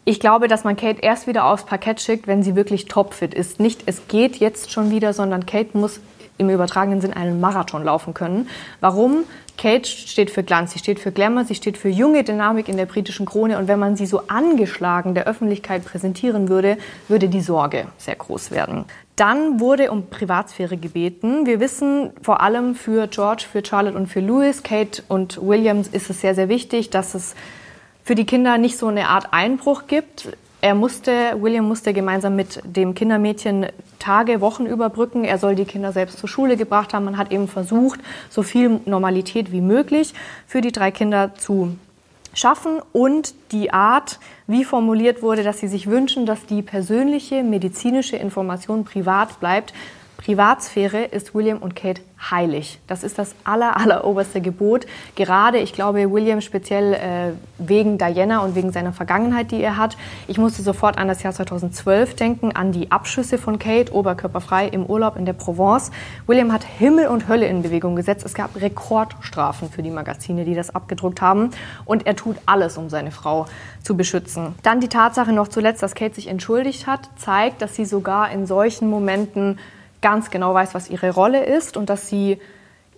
ich 0.07 0.19
glaube, 0.19 0.47
dass 0.47 0.63
man 0.63 0.75
Kate 0.75 1.01
erst 1.01 1.25
wieder 1.25 1.45
aufs 1.45 1.65
Parkett 1.65 1.99
schickt, 1.99 2.27
wenn 2.27 2.43
sie 2.43 2.55
wirklich 2.55 2.85
topfit 2.85 3.33
ist. 3.33 3.59
Nicht, 3.59 3.83
es 3.87 4.07
geht 4.07 4.35
jetzt 4.35 4.71
schon 4.71 4.91
wieder, 4.91 5.13
sondern 5.13 5.47
Kate 5.47 5.75
muss 5.75 5.99
im 6.37 6.49
übertragenen 6.49 7.01
Sinn 7.01 7.13
einen 7.13 7.39
Marathon 7.39 7.83
laufen 7.83 8.13
können. 8.13 8.49
Warum? 8.81 9.23
Kate 9.57 9.87
steht 9.87 10.31
für 10.31 10.43
Glanz, 10.43 10.73
sie 10.73 10.79
steht 10.79 10.99
für 10.99 11.11
Glamour, 11.11 11.45
sie 11.45 11.55
steht 11.55 11.77
für 11.77 11.87
junge 11.87 12.23
Dynamik 12.23 12.67
in 12.67 12.75
der 12.75 12.85
britischen 12.85 13.25
Krone 13.25 13.57
und 13.57 13.67
wenn 13.69 13.79
man 13.79 13.95
sie 13.95 14.05
so 14.05 14.23
angeschlagen 14.27 15.15
der 15.15 15.27
Öffentlichkeit 15.27 15.85
präsentieren 15.85 16.49
würde, 16.49 16.77
würde 17.07 17.29
die 17.29 17.41
Sorge 17.41 17.87
sehr 17.97 18.15
groß 18.15 18.51
werden. 18.51 18.83
Dann 19.15 19.61
wurde 19.61 19.91
um 19.91 20.07
Privatsphäre 20.09 20.75
gebeten. 20.75 21.45
Wir 21.45 21.61
wissen 21.61 22.11
vor 22.21 22.41
allem 22.41 22.75
für 22.75 23.07
George, 23.07 23.45
für 23.49 23.63
Charlotte 23.63 23.97
und 23.97 24.07
für 24.07 24.19
Louis, 24.19 24.61
Kate 24.61 25.03
und 25.07 25.41
Williams 25.41 25.87
ist 25.87 26.09
es 26.09 26.19
sehr, 26.19 26.35
sehr 26.35 26.49
wichtig, 26.49 26.89
dass 26.89 27.15
es 27.15 27.33
für 28.03 28.15
die 28.15 28.25
Kinder 28.25 28.57
nicht 28.57 28.77
so 28.77 28.87
eine 28.87 29.07
Art 29.07 29.29
Einbruch 29.31 29.87
gibt. 29.87 30.27
Er 30.65 30.73
musste, 30.73 31.39
William 31.39 31.67
musste 31.67 31.93
gemeinsam 31.93 32.35
mit 32.35 32.59
dem 32.63 32.95
Kindermädchen 32.95 33.67
Tage, 33.99 34.41
Wochen 34.41 34.65
überbrücken. 34.65 35.23
Er 35.23 35.37
soll 35.37 35.53
die 35.53 35.65
Kinder 35.65 35.91
selbst 35.91 36.17
zur 36.17 36.27
Schule 36.27 36.57
gebracht 36.57 36.91
haben. 36.91 37.05
Man 37.05 37.19
hat 37.19 37.31
eben 37.31 37.47
versucht, 37.47 37.99
so 38.31 38.41
viel 38.41 38.79
Normalität 38.85 39.51
wie 39.51 39.61
möglich 39.61 40.15
für 40.47 40.61
die 40.61 40.71
drei 40.71 40.89
Kinder 40.89 41.35
zu 41.35 41.75
schaffen 42.33 42.79
und 42.93 43.35
die 43.51 43.73
Art, 43.73 44.19
wie 44.47 44.63
formuliert 44.63 45.21
wurde, 45.21 45.43
dass 45.43 45.59
sie 45.59 45.67
sich 45.67 45.85
wünschen, 45.85 46.25
dass 46.25 46.47
die 46.47 46.63
persönliche 46.63 47.43
medizinische 47.43 48.15
Information 48.15 48.85
privat 48.85 49.39
bleibt, 49.39 49.71
Privatsphäre 50.25 51.03
ist 51.03 51.35
William 51.35 51.59
und 51.59 51.75
Kate 51.75 52.01
heilig. 52.31 52.79
Das 52.87 53.03
ist 53.03 53.19
das 53.19 53.35
aller, 53.43 53.77
aller 53.77 54.05
oberste 54.05 54.41
Gebot. 54.41 54.87
Gerade, 55.13 55.59
ich 55.59 55.71
glaube, 55.71 56.11
William 56.11 56.41
speziell 56.41 56.93
äh, 56.93 57.33
wegen 57.59 57.99
Diana 57.99 58.39
und 58.39 58.55
wegen 58.55 58.71
seiner 58.71 58.91
Vergangenheit, 58.91 59.51
die 59.51 59.61
er 59.61 59.77
hat. 59.77 59.97
Ich 60.27 60.39
musste 60.39 60.63
sofort 60.63 60.97
an 60.97 61.07
das 61.07 61.21
Jahr 61.21 61.31
2012 61.31 62.15
denken, 62.15 62.51
an 62.55 62.71
die 62.71 62.89
Abschüsse 62.89 63.37
von 63.37 63.59
Kate, 63.59 63.93
oberkörperfrei 63.93 64.67
im 64.67 64.87
Urlaub 64.87 65.15
in 65.15 65.27
der 65.27 65.33
Provence. 65.33 65.91
William 66.25 66.51
hat 66.51 66.63
Himmel 66.63 67.05
und 67.05 67.27
Hölle 67.27 67.45
in 67.45 67.61
Bewegung 67.61 67.95
gesetzt. 67.95 68.25
Es 68.25 68.33
gab 68.33 68.59
Rekordstrafen 68.59 69.69
für 69.69 69.83
die 69.83 69.91
Magazine, 69.91 70.43
die 70.43 70.55
das 70.55 70.73
abgedruckt 70.73 71.21
haben. 71.21 71.51
Und 71.85 72.07
er 72.07 72.15
tut 72.15 72.37
alles, 72.47 72.79
um 72.79 72.89
seine 72.89 73.11
Frau 73.11 73.45
zu 73.83 73.95
beschützen. 73.95 74.55
Dann 74.63 74.79
die 74.79 74.89
Tatsache 74.89 75.33
noch 75.33 75.49
zuletzt, 75.49 75.83
dass 75.83 75.93
Kate 75.93 76.15
sich 76.15 76.29
entschuldigt 76.29 76.87
hat, 76.87 77.11
zeigt, 77.15 77.61
dass 77.61 77.75
sie 77.75 77.85
sogar 77.85 78.31
in 78.31 78.47
solchen 78.47 78.89
Momenten 78.89 79.59
ganz 80.05 80.29
genau 80.29 80.53
weiß, 80.53 80.75
was 80.75 80.87
ihre 80.87 81.09
Rolle 81.09 81.43
ist 81.43 81.77
und 81.77 81.89
dass 81.89 82.07
sie 82.07 82.37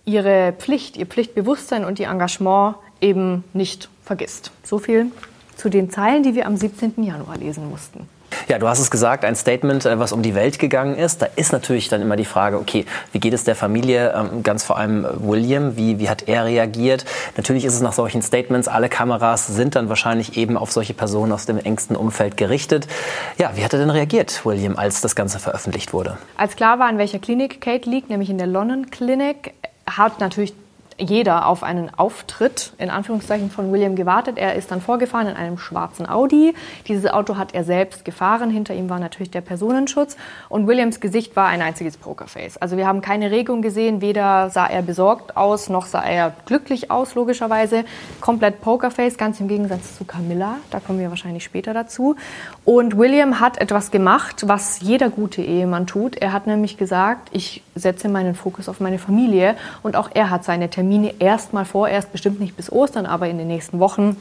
ihre 0.04 0.52
Pflicht, 0.52 0.98
ihr 0.98 1.06
Pflichtbewusstsein 1.06 1.86
und 1.86 1.98
ihr 1.98 2.08
Engagement 2.08 2.76
eben 3.00 3.44
nicht 3.54 3.88
vergisst. 4.04 4.50
So 4.62 4.76
viel 4.78 5.10
zu 5.56 5.70
den 5.70 5.88
Zeilen, 5.88 6.22
die 6.22 6.34
wir 6.34 6.44
am 6.44 6.58
17. 6.58 7.02
Januar 7.02 7.38
lesen 7.38 7.70
mussten. 7.70 8.06
Ja, 8.48 8.58
du 8.58 8.66
hast 8.66 8.78
es 8.78 8.90
gesagt, 8.90 9.26
ein 9.26 9.36
Statement, 9.36 9.84
äh, 9.84 9.98
was 9.98 10.12
um 10.12 10.22
die 10.22 10.34
Welt 10.34 10.58
gegangen 10.58 10.96
ist. 10.96 11.20
Da 11.20 11.28
ist 11.36 11.52
natürlich 11.52 11.88
dann 11.90 12.00
immer 12.00 12.16
die 12.16 12.24
Frage, 12.24 12.58
okay, 12.58 12.86
wie 13.12 13.20
geht 13.20 13.34
es 13.34 13.44
der 13.44 13.54
Familie, 13.54 14.14
ähm, 14.16 14.42
ganz 14.42 14.64
vor 14.64 14.78
allem 14.78 15.06
William, 15.18 15.76
wie, 15.76 15.98
wie 15.98 16.08
hat 16.08 16.28
er 16.28 16.46
reagiert? 16.46 17.04
Natürlich 17.36 17.66
ist 17.66 17.74
es 17.74 17.82
nach 17.82 17.92
solchen 17.92 18.22
Statements, 18.22 18.66
alle 18.66 18.88
Kameras 18.88 19.46
sind 19.46 19.76
dann 19.76 19.90
wahrscheinlich 19.90 20.38
eben 20.38 20.56
auf 20.56 20.72
solche 20.72 20.94
Personen 20.94 21.32
aus 21.32 21.44
dem 21.44 21.58
engsten 21.58 21.94
Umfeld 21.94 22.38
gerichtet. 22.38 22.88
Ja, 23.36 23.50
wie 23.54 23.62
hat 23.62 23.74
er 23.74 23.80
denn 23.80 23.90
reagiert, 23.90 24.46
William, 24.46 24.76
als 24.76 25.02
das 25.02 25.14
Ganze 25.14 25.38
veröffentlicht 25.38 25.92
wurde? 25.92 26.16
Als 26.38 26.56
klar 26.56 26.78
war, 26.78 26.88
in 26.88 26.96
welcher 26.96 27.18
Klinik 27.18 27.60
Kate 27.60 27.88
liegt, 27.88 28.08
nämlich 28.08 28.30
in 28.30 28.38
der 28.38 28.46
London 28.46 28.90
Clinic, 28.90 29.52
hat 29.86 30.20
natürlich 30.20 30.54
jeder 30.98 31.46
auf 31.46 31.62
einen 31.62 31.90
Auftritt 31.96 32.72
in 32.78 32.90
Anführungszeichen 32.90 33.50
von 33.50 33.72
William 33.72 33.94
gewartet. 33.94 34.36
Er 34.36 34.54
ist 34.54 34.70
dann 34.70 34.80
vorgefahren 34.80 35.28
in 35.28 35.36
einem 35.36 35.56
schwarzen 35.56 36.08
Audi. 36.08 36.54
Dieses 36.88 37.06
Auto 37.10 37.36
hat 37.36 37.54
er 37.54 37.64
selbst 37.64 38.04
gefahren. 38.04 38.50
Hinter 38.50 38.74
ihm 38.74 38.90
war 38.90 38.98
natürlich 38.98 39.30
der 39.30 39.40
Personenschutz. 39.40 40.16
Und 40.48 40.66
Williams 40.66 41.00
Gesicht 41.00 41.36
war 41.36 41.46
ein 41.46 41.62
einziges 41.62 41.96
Pokerface. 41.96 42.56
Also 42.56 42.76
wir 42.76 42.86
haben 42.86 43.00
keine 43.00 43.30
Regung 43.30 43.62
gesehen. 43.62 44.00
Weder 44.00 44.50
sah 44.50 44.66
er 44.66 44.82
besorgt 44.82 45.36
aus, 45.36 45.68
noch 45.68 45.86
sah 45.86 46.02
er 46.02 46.34
glücklich 46.46 46.90
aus, 46.90 47.14
logischerweise. 47.14 47.84
Komplett 48.20 48.60
Pokerface, 48.60 49.16
ganz 49.16 49.38
im 49.40 49.48
Gegensatz 49.48 49.96
zu 49.96 50.04
Camilla. 50.04 50.56
Da 50.70 50.80
kommen 50.80 50.98
wir 50.98 51.10
wahrscheinlich 51.10 51.44
später 51.44 51.74
dazu. 51.74 52.16
Und 52.64 52.98
William 52.98 53.38
hat 53.38 53.60
etwas 53.60 53.90
gemacht, 53.90 54.48
was 54.48 54.80
jeder 54.80 55.10
gute 55.10 55.42
Ehemann 55.42 55.86
tut. 55.86 56.16
Er 56.16 56.32
hat 56.32 56.46
nämlich 56.46 56.76
gesagt, 56.76 57.28
ich 57.32 57.62
setze 57.76 58.08
meinen 58.08 58.34
Fokus 58.34 58.68
auf 58.68 58.80
meine 58.80 58.98
Familie. 58.98 59.54
Und 59.82 59.94
auch 59.94 60.10
er 60.12 60.30
hat 60.30 60.44
seine 60.44 60.68
Termine 60.68 60.87
Termine 60.88 61.12
erstmal 61.18 61.66
vorerst, 61.66 62.12
bestimmt 62.12 62.40
nicht 62.40 62.56
bis 62.56 62.72
Ostern, 62.72 63.04
aber 63.04 63.28
in 63.28 63.36
den 63.36 63.46
nächsten 63.46 63.78
Wochen 63.78 64.16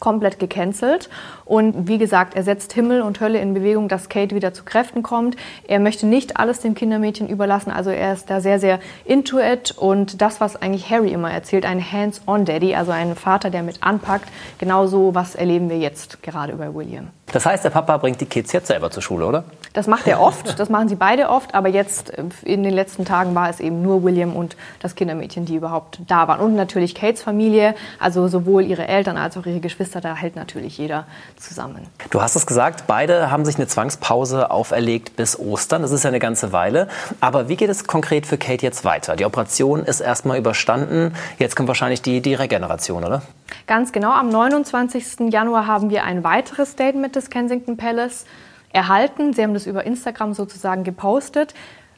komplett 0.00 0.38
gecancelt. 0.38 1.10
Und 1.44 1.88
wie 1.88 1.98
gesagt, 1.98 2.34
er 2.34 2.42
setzt 2.42 2.72
Himmel 2.72 3.02
und 3.02 3.20
Hölle 3.20 3.38
in 3.38 3.52
Bewegung, 3.52 3.88
dass 3.88 4.08
Kate 4.08 4.34
wieder 4.34 4.54
zu 4.54 4.64
Kräften 4.64 5.02
kommt. 5.02 5.36
Er 5.68 5.78
möchte 5.78 6.06
nicht 6.06 6.38
alles 6.38 6.60
dem 6.60 6.74
Kindermädchen 6.74 7.28
überlassen, 7.28 7.70
also 7.70 7.90
er 7.90 8.14
ist 8.14 8.30
da 8.30 8.40
sehr, 8.40 8.58
sehr 8.58 8.80
into 9.04 9.38
it. 9.38 9.74
Und 9.76 10.22
das, 10.22 10.40
was 10.40 10.56
eigentlich 10.56 10.88
Harry 10.88 11.12
immer 11.12 11.30
erzählt, 11.30 11.66
ein 11.66 11.80
Hands-on-Daddy, 11.80 12.74
also 12.74 12.92
ein 12.92 13.14
Vater, 13.14 13.50
der 13.50 13.62
mit 13.62 13.82
anpackt, 13.82 14.28
genauso 14.56 15.14
was 15.14 15.34
erleben 15.34 15.68
wir 15.68 15.78
jetzt 15.78 16.22
gerade 16.22 16.54
über 16.54 16.74
William. 16.74 17.08
Das 17.32 17.44
heißt, 17.44 17.64
der 17.64 17.70
Papa 17.70 17.96
bringt 17.96 18.20
die 18.20 18.26
Kids 18.26 18.52
jetzt 18.52 18.68
selber 18.68 18.90
zur 18.90 19.02
Schule, 19.02 19.26
oder? 19.26 19.44
Das 19.72 19.88
macht 19.88 20.06
er 20.06 20.20
oft, 20.20 20.58
das 20.58 20.70
machen 20.70 20.88
sie 20.88 20.94
beide 20.94 21.28
oft, 21.28 21.54
aber 21.54 21.68
jetzt 21.68 22.16
äh, 22.16 22.24
in 22.44 22.62
den 22.62 22.72
letzten 22.72 23.04
Tagen 23.04 23.34
war 23.34 23.50
es 23.50 23.60
eben 23.60 23.82
nur 23.82 24.04
William 24.04 24.34
und 24.34 24.56
das 24.78 24.94
Kindermädchen, 24.94 25.44
die 25.44 25.56
überhaupt 25.56 25.98
da 26.06 26.28
waren. 26.28 26.40
Und 26.40 26.54
natürlich 26.54 26.94
Kates 26.94 27.22
Familie, 27.22 27.74
also 27.98 28.28
sowohl 28.28 28.64
ihre 28.64 28.86
Eltern 28.86 29.16
als 29.16 29.36
auch 29.36 29.44
ihre 29.44 29.60
Geschwister, 29.60 30.00
da 30.00 30.14
hält 30.14 30.36
natürlich 30.36 30.78
jeder 30.78 31.06
zusammen. 31.36 31.88
Du 32.10 32.22
hast 32.22 32.36
es 32.36 32.46
gesagt, 32.46 32.84
beide 32.86 33.30
haben 33.30 33.44
sich 33.44 33.56
eine 33.56 33.66
Zwangspause 33.66 34.50
auferlegt 34.50 35.16
bis 35.16 35.38
Ostern. 35.38 35.82
Das 35.82 35.90
ist 35.90 36.04
ja 36.04 36.08
eine 36.08 36.20
ganze 36.20 36.52
Weile. 36.52 36.88
Aber 37.20 37.48
wie 37.48 37.56
geht 37.56 37.68
es 37.68 37.86
konkret 37.86 38.26
für 38.26 38.38
Kate 38.38 38.64
jetzt 38.64 38.84
weiter? 38.84 39.16
Die 39.16 39.24
Operation 39.24 39.84
ist 39.84 40.00
erstmal 40.00 40.38
überstanden. 40.38 41.14
Jetzt 41.38 41.56
kommt 41.56 41.68
wahrscheinlich 41.68 42.02
die, 42.02 42.20
die 42.20 42.34
Regeneration, 42.34 43.04
oder? 43.04 43.22
Ganz 43.66 43.92
genau. 43.92 44.10
Am 44.10 44.28
29. 44.28 45.30
Januar 45.32 45.66
haben 45.66 45.90
wir 45.90 46.04
ein 46.04 46.24
weiteres 46.24 46.72
Statement 46.72 47.14
des 47.16 47.30
Kensington 47.30 47.76
Palace 47.76 48.26
erhalten. 48.72 49.32
Sie 49.32 49.42
haben 49.42 49.54
das 49.54 49.66
über 49.66 49.84
Instagram 49.84 50.34
sozusagen 50.34 50.84
gepostet. 50.84 51.54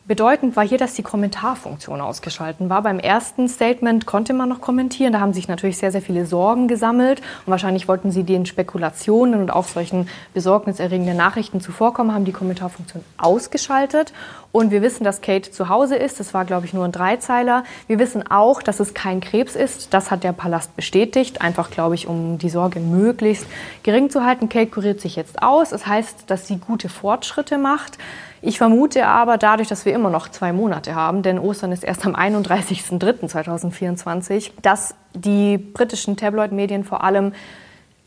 Bedeutend 0.09 0.57
war 0.57 0.67
hier, 0.67 0.79
dass 0.79 0.95
die 0.95 1.03
Kommentarfunktion 1.03 2.01
ausgeschalten 2.01 2.71
war. 2.71 2.81
Beim 2.81 2.99
ersten 2.99 3.47
Statement 3.47 4.07
konnte 4.07 4.33
man 4.33 4.49
noch 4.49 4.63
kommentieren. 4.63 5.13
Da 5.13 5.21
haben 5.21 5.35
sich 5.35 5.49
natürlich 5.49 5.77
sehr, 5.77 5.93
sehr 5.93 6.01
viele 6.01 6.25
Sorgen 6.25 6.67
gesammelt. 6.67 7.21
Und 7.45 7.51
wahrscheinlich 7.51 7.89
wollten 7.89 8.11
sie 8.11 8.25
den 8.25 8.47
Spekulationen 8.47 9.39
und 9.39 9.51
auch 9.51 9.69
solchen 9.69 10.09
besorgniserregenden 10.33 11.15
Nachrichten 11.15 11.61
zuvorkommen, 11.61 12.15
haben 12.15 12.25
die 12.25 12.33
Kommentarfunktion 12.33 13.05
ausgeschaltet. 13.19 14.15
Und 14.51 14.71
wir 14.71 14.81
wissen, 14.81 15.05
dass 15.05 15.21
Kate 15.21 15.51
zu 15.51 15.69
Hause 15.69 15.97
ist. 15.97 16.19
Das 16.19 16.33
war, 16.33 16.47
glaube 16.47 16.65
ich, 16.65 16.73
nur 16.73 16.87
ein 16.87 16.93
Dreizeiler. 16.93 17.65
Wir 17.87 17.99
wissen 17.99 18.27
auch, 18.31 18.63
dass 18.63 18.81
es 18.81 18.95
kein 18.95 19.21
Krebs 19.21 19.57
ist. 19.57 19.93
Das 19.93 20.11
hat 20.11 20.25
der 20.25 20.33
Palast 20.33 20.75
bestätigt. 20.75 21.43
Einfach, 21.43 21.71
glaube 21.71 21.97
ich, 21.97 22.07
um 22.07 22.39
die 22.39 22.49
Sorge 22.49 22.81
möglichst 22.81 23.47
gering 23.83 24.09
zu 24.09 24.25
halten. 24.25 24.49
Kate 24.49 24.71
kuriert 24.71 25.03
sich 25.03 25.17
jetzt 25.17 25.43
aus. 25.43 25.69
Das 25.69 25.87
heißt, 25.87 26.31
dass 26.31 26.47
sie 26.47 26.57
gute 26.57 26.89
Fortschritte 26.89 27.59
macht. 27.59 27.99
Ich 28.41 28.59
vermute 28.59 29.07
aber 29.07 29.39
dadurch, 29.39 29.69
dass 29.69 29.85
wir 29.85 29.95
immer 29.95 30.11
noch 30.11 30.29
zwei 30.29 30.53
Monate 30.53 30.95
haben, 30.95 31.23
denn 31.23 31.39
Ostern 31.39 31.73
ist 31.73 31.83
erst 31.83 32.05
am 32.07 32.15
31.03.2024, 32.15 34.53
dass 34.63 34.95
die 35.15 35.59
britischen 35.59 36.17
Tabloid-Medien 36.17 36.85
vor 36.85 37.03
allem 37.03 37.33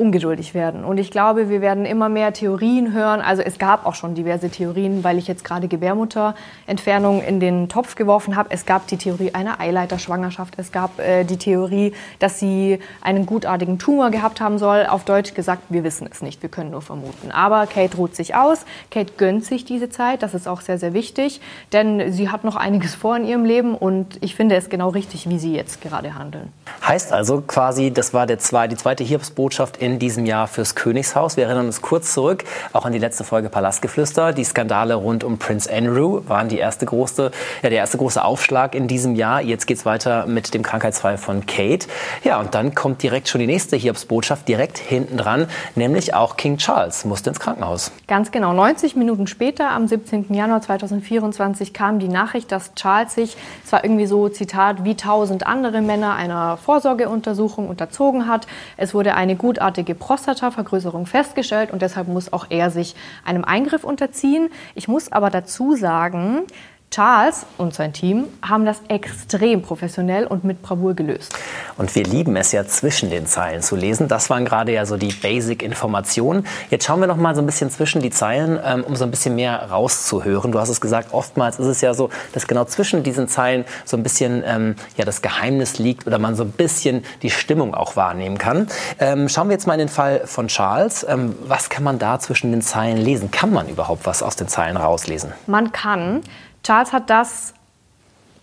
ungeduldig 0.02 0.56
werden. 0.56 0.84
Und 0.84 0.98
ich 0.98 1.12
glaube, 1.12 1.48
wir 1.50 1.62
werden 1.62 1.86
immer 1.86 2.10
mehr 2.10 2.34
Theorien 2.34 2.92
hören. 2.92 3.22
Also 3.22 3.44
es 3.44 3.60
gab 3.60 3.86
auch 3.86 3.94
schon 3.94 4.16
diverse 4.16 4.50
Theorien, 4.50 5.04
weil 5.04 5.20
ich 5.20 5.28
jetzt 5.28 5.44
gerade 5.44 5.68
Gebärmutterentfernung 5.68 7.22
in 7.22 7.40
den 7.40 7.70
Topf 7.70 7.94
geworfen 7.94 8.36
habe. 8.36 8.50
Es 8.52 8.66
gab 8.66 8.88
die 8.88 8.98
Theorie 8.98 9.36
einer 9.36 9.60
Eileiterschwangerschaft. 9.60 10.56
Es 10.58 10.72
gab 10.72 11.00
äh, 11.00 11.24
die 11.24 11.38
Theorie, 11.38 11.94
dass 12.18 12.40
sie 12.40 12.80
einen 13.02 13.28
gutartigen 13.28 13.78
Tumor 13.78 14.10
gehabt 14.10 14.42
haben 14.42 14.58
soll. 14.58 14.88
Auf 14.88 15.06
Deutsch 15.06 15.36
gesagt, 15.36 15.62
wir 15.70 15.84
wissen 15.84 16.10
es 16.12 16.24
nicht. 16.24 16.42
Wir 16.42 16.50
können 16.50 16.72
nur 16.72 16.82
vermuten. 16.82 17.32
Aber 17.32 17.68
Kate 17.68 17.96
ruht 17.96 18.16
sich 18.16 18.34
aus. 18.34 18.66
Kate 18.90 19.14
gönnt 19.18 19.46
sich 19.46 19.66
diese 19.66 19.92
Zeit. 19.92 20.24
Das 20.24 20.34
ist 20.34 20.48
auch 20.48 20.62
sehr, 20.62 20.80
sehr 20.80 20.94
wichtig. 20.94 21.42
Denn 21.74 22.12
sie 22.12 22.30
hat 22.30 22.44
noch 22.44 22.56
einiges 22.56 22.96
vor 22.96 23.16
in 23.18 23.26
ihrem 23.26 23.46
Leben. 23.46 23.76
Und 23.76 24.18
ich 24.22 24.34
finde 24.34 24.56
es 24.56 24.70
genau 24.70 24.90
richtig, 24.90 25.30
wie 25.30 25.38
sie 25.38 25.54
jetzt 25.54 25.80
gerade 25.80 26.16
handeln. 26.16 26.52
Heißt 26.88 27.14
also 27.14 27.42
quasi, 27.42 27.92
das 27.92 28.16
war 28.16 28.26
der 28.26 28.40
zwei, 28.40 28.68
die 28.68 28.78
zweite 28.78 29.04
Hiobsbotschaft 29.04 29.78
in 29.78 29.91
in 29.92 30.00
diesem 30.00 30.26
Jahr 30.26 30.48
fürs 30.48 30.76
Königshaus. 30.76 31.38
Wir 31.38 31.46
erinnern 31.46 31.66
uns 31.66 31.82
kurz 31.82 32.14
zurück, 32.14 32.44
auch 32.74 32.86
an 32.86 32.94
die 32.94 33.00
letzte 33.00 33.24
Folge 33.24 33.50
Palastgeflüster. 33.50 34.32
Die 34.32 34.44
Skandale 34.44 34.96
rund 34.96 35.24
um 35.24 35.38
Prince 35.38 35.72
Andrew 35.72 36.22
waren 36.28 36.48
die 36.48 36.58
erste 36.58 36.86
große, 36.86 37.32
ja, 37.62 37.70
der 37.70 37.80
erste 37.80 37.98
große 37.98 38.24
Aufschlag 38.24 38.74
in 38.74 38.88
diesem 38.88 39.16
Jahr. 39.16 39.42
Jetzt 39.42 39.68
geht 39.68 39.78
es 39.78 39.86
weiter 39.86 40.26
mit 40.28 40.54
dem 40.54 40.64
Krankheitsfall 40.64 41.18
von 41.18 41.46
Kate. 41.46 41.88
Ja, 42.24 42.40
und 42.40 42.56
dann 42.56 42.74
kommt 42.74 43.04
direkt 43.04 43.28
schon 43.28 43.42
die 43.42 43.48
nächste 43.48 43.76
Hiobsbotschaft 43.76 44.48
direkt 44.48 44.78
hinten 44.78 45.18
dran, 45.18 45.48
nämlich 45.76 46.14
auch 46.14 46.38
King 46.38 46.58
Charles 46.58 47.04
musste 47.06 47.30
ins 47.30 47.40
Krankenhaus. 47.40 47.92
Ganz 48.08 48.32
genau. 48.32 48.54
90 48.54 48.96
Minuten 48.96 49.28
später, 49.28 49.72
am 49.72 49.88
17. 49.88 50.34
Januar 50.34 50.62
2024, 50.62 51.74
kam 51.74 52.00
die 52.00 52.08
Nachricht, 52.08 52.52
dass 52.52 52.74
Charles 52.76 53.14
sich, 53.14 53.36
es 53.66 53.72
war 53.72 53.84
irgendwie 53.84 54.06
so, 54.06 54.30
Zitat, 54.30 54.84
wie 54.86 54.96
tausend 54.96 55.46
andere 55.46 55.82
Männer 55.82 56.16
einer 56.16 56.58
Vorsorgeuntersuchung 56.58 57.68
unterzogen 57.68 58.28
hat. 58.28 58.48
Es 58.78 58.94
wurde 58.94 59.16
eine 59.16 59.36
gutartige 59.36 59.71
bösartige 59.72 59.96
Prostatavergrößerung 59.96 61.06
festgestellt 61.06 61.72
und 61.72 61.82
deshalb 61.82 62.10
muss 62.10 62.34
auch 62.34 62.48
er 62.50 62.72
sich 62.72 62.94
einem 63.24 63.46
Eingriff 63.46 63.86
unterziehen. 63.86 64.50
Ich 64.76 64.90
muss 64.90 65.10
aber 65.12 65.30
dazu 65.30 65.76
sagen, 65.76 66.42
Charles 66.92 67.46
und 67.58 67.74
sein 67.74 67.94
Team 67.94 68.28
haben 68.42 68.66
das 68.66 68.82
extrem 68.90 69.62
professionell 69.62 70.28
und 70.28 70.44
mit 70.44 70.62
Bravour 70.62 70.94
gelöst. 70.94 71.34
Und 71.78 71.96
wir 71.96 72.04
lieben 72.04 72.36
es 72.36 72.52
ja 72.52 72.66
zwischen 72.66 73.10
den 73.10 73.28
Zeilen 73.28 73.62
zu 73.62 73.78
lesen. 73.78 74.10
Das 74.10 74.30
waren 74.30 74.44
gerade 74.44 74.74
ja 74.74 74.86
so 74.86 74.98
die 74.98 75.14
Basic-Informationen. 75.14 76.46
Jetzt 76.70 76.86
schauen 76.86 77.00
wir 77.00 77.08
noch 77.08 77.16
mal 77.16 77.34
so 77.34 77.42
ein 77.42 77.46
bisschen 77.46 77.72
zwischen 77.72 78.02
die 78.02 78.10
Zeilen, 78.10 78.60
ähm, 78.62 78.84
um 78.84 78.98
so 78.98 79.06
ein 79.06 79.10
bisschen 79.10 79.36
mehr 79.36 79.72
rauszuhören. 79.72 80.52
Du 80.52 80.60
hast 80.60 80.68
es 80.68 80.82
gesagt, 80.82 81.14
oftmals 81.14 81.60
ist 81.60 81.68
es 81.68 81.80
ja 81.80 81.94
so, 81.94 82.10
dass 82.34 82.46
genau 82.46 82.66
zwischen 82.66 83.04
diesen 83.04 83.30
Zeilen 83.30 83.64
so 83.86 83.96
ein 83.96 84.04
bisschen 84.04 84.44
ähm, 84.46 84.76
ja, 84.98 85.06
das 85.06 85.22
Geheimnis 85.22 85.80
liegt 85.80 86.06
oder 86.08 86.20
man 86.20 86.36
so 86.36 86.44
ein 86.44 86.52
bisschen 86.52 87.06
die 87.22 87.30
Stimmung 87.30 87.74
auch 87.74 87.96
wahrnehmen 87.96 88.38
kann. 88.38 88.68
Ähm, 89.00 89.30
schauen 89.30 89.48
wir 89.48 89.54
jetzt 89.54 89.66
mal 89.66 89.76
in 89.76 89.80
den 89.80 89.90
Fall 89.90 90.24
von 90.26 90.50
Charles. 90.50 91.06
Ähm, 91.08 91.38
was 91.46 91.70
kann 91.70 91.86
man 91.86 92.00
da 92.00 92.20
zwischen 92.20 92.52
den 92.52 92.62
Zeilen 92.62 92.98
lesen? 92.98 93.32
Kann 93.32 93.54
man 93.54 93.70
überhaupt 93.70 94.06
was 94.06 94.22
aus 94.22 94.36
den 94.36 94.50
Zeilen 94.50 94.76
rauslesen? 94.76 95.32
Man 95.48 95.72
kann. 95.72 96.22
Charles 96.64 96.94
hat 96.94 97.10
das, 97.10 97.54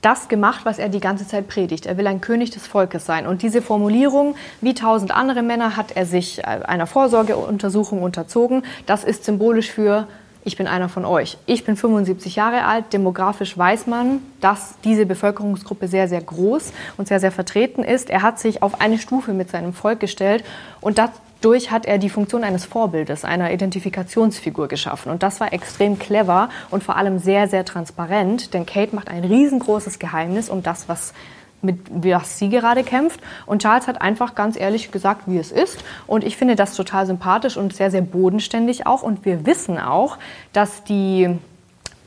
das 0.01 0.29
gemacht, 0.29 0.61
was 0.65 0.79
er 0.79 0.89
die 0.89 1.01
ganze 1.01 1.27
Zeit 1.27 1.49
predigt. 1.49 1.87
Er 1.87 1.97
will 1.97 2.07
ein 2.07 2.21
König 2.21 2.51
des 2.51 2.67
Volkes 2.67 3.07
sein. 3.07 3.27
Und 3.27 3.43
diese 3.43 3.63
Formulierung, 3.63 4.35
wie 4.61 4.75
tausend 4.75 5.11
andere 5.11 5.43
Männer, 5.43 5.77
hat 5.77 5.93
er 5.93 6.07
sich 6.07 6.41
äh, 6.41 6.43
einer 6.43 6.87
Vorsorgeuntersuchung 6.87 8.03
unterzogen. 8.03 8.63
Das 8.87 9.05
ist 9.05 9.25
symbolisch 9.25 9.71
für 9.71 10.07
ich 10.49 10.57
bin 10.57 10.67
einer 10.67 10.89
von 10.89 11.05
euch. 11.05 11.37
Ich 11.45 11.65
bin 11.65 11.77
75 11.77 12.37
Jahre 12.37 12.65
alt. 12.65 12.93
Demografisch 12.95 13.59
weiß 13.59 13.87
man, 13.87 14.21
dass 14.41 14.77
diese 14.83 15.05
Bevölkerungsgruppe 15.05 15.89
sehr, 15.89 16.09
sehr 16.09 16.23
groß 16.23 16.73
und 16.97 17.07
sehr, 17.07 17.21
sehr 17.21 17.33
vertreten 17.33 17.85
ist. 17.85 18.09
Er 18.09 18.23
hat 18.23 18.39
sich 18.39 18.63
auf 18.63 18.81
eine 18.81 18.99
Stufe 18.99 19.35
mit 19.35 19.51
seinem 19.51 19.75
Volk 19.75 20.01
gestellt 20.01 20.45
und 20.81 20.97
das, 20.97 21.11
Dadurch 21.40 21.71
hat 21.71 21.87
er 21.87 21.99
die 21.99 22.11
Funktion 22.11 22.42
eines 22.42 22.64
Vorbildes, 22.64 23.25
einer 23.25 23.52
Identifikationsfigur 23.52 24.66
geschaffen. 24.68 25.12
Und 25.12 25.23
das 25.23 25.40
war 25.40 25.52
extrem 25.52 25.99
clever 25.99 26.49
und 26.71 26.83
vor 26.83 26.97
allem 26.97 27.18
sehr, 27.18 27.49
sehr 27.49 27.64
transparent, 27.64 28.54
denn 28.54 28.66
Kate 28.66 28.95
macht 28.95 29.09
ein 29.09 29.25
riesengroßes 29.25 29.99
Geheimnis 29.99 30.49
um 30.49 30.62
das, 30.62 30.88
was 30.88 31.12
mit 31.61 31.78
was 31.90 32.38
sie 32.38 32.49
gerade 32.49 32.85
kämpft. 32.85 33.21
Und 33.47 33.62
Charles 33.62 33.87
hat 33.88 34.00
einfach 34.00 34.35
ganz 34.35 34.59
ehrlich 34.59 34.92
gesagt, 34.92 35.23
wie 35.26 35.38
es 35.38 35.50
ist. 35.50 35.83
Und 36.07 36.25
ich 36.25 36.37
finde 36.37 36.54
das 36.54 36.75
total 36.75 37.07
sympathisch 37.07 37.57
und 37.57 37.75
sehr, 37.75 37.90
sehr 37.90 38.02
bodenständig 38.02 38.87
auch. 38.87 39.02
Und 39.02 39.25
wir 39.25 39.45
wissen 39.45 39.78
auch, 39.78 40.18
dass 40.52 40.85
die 40.85 41.37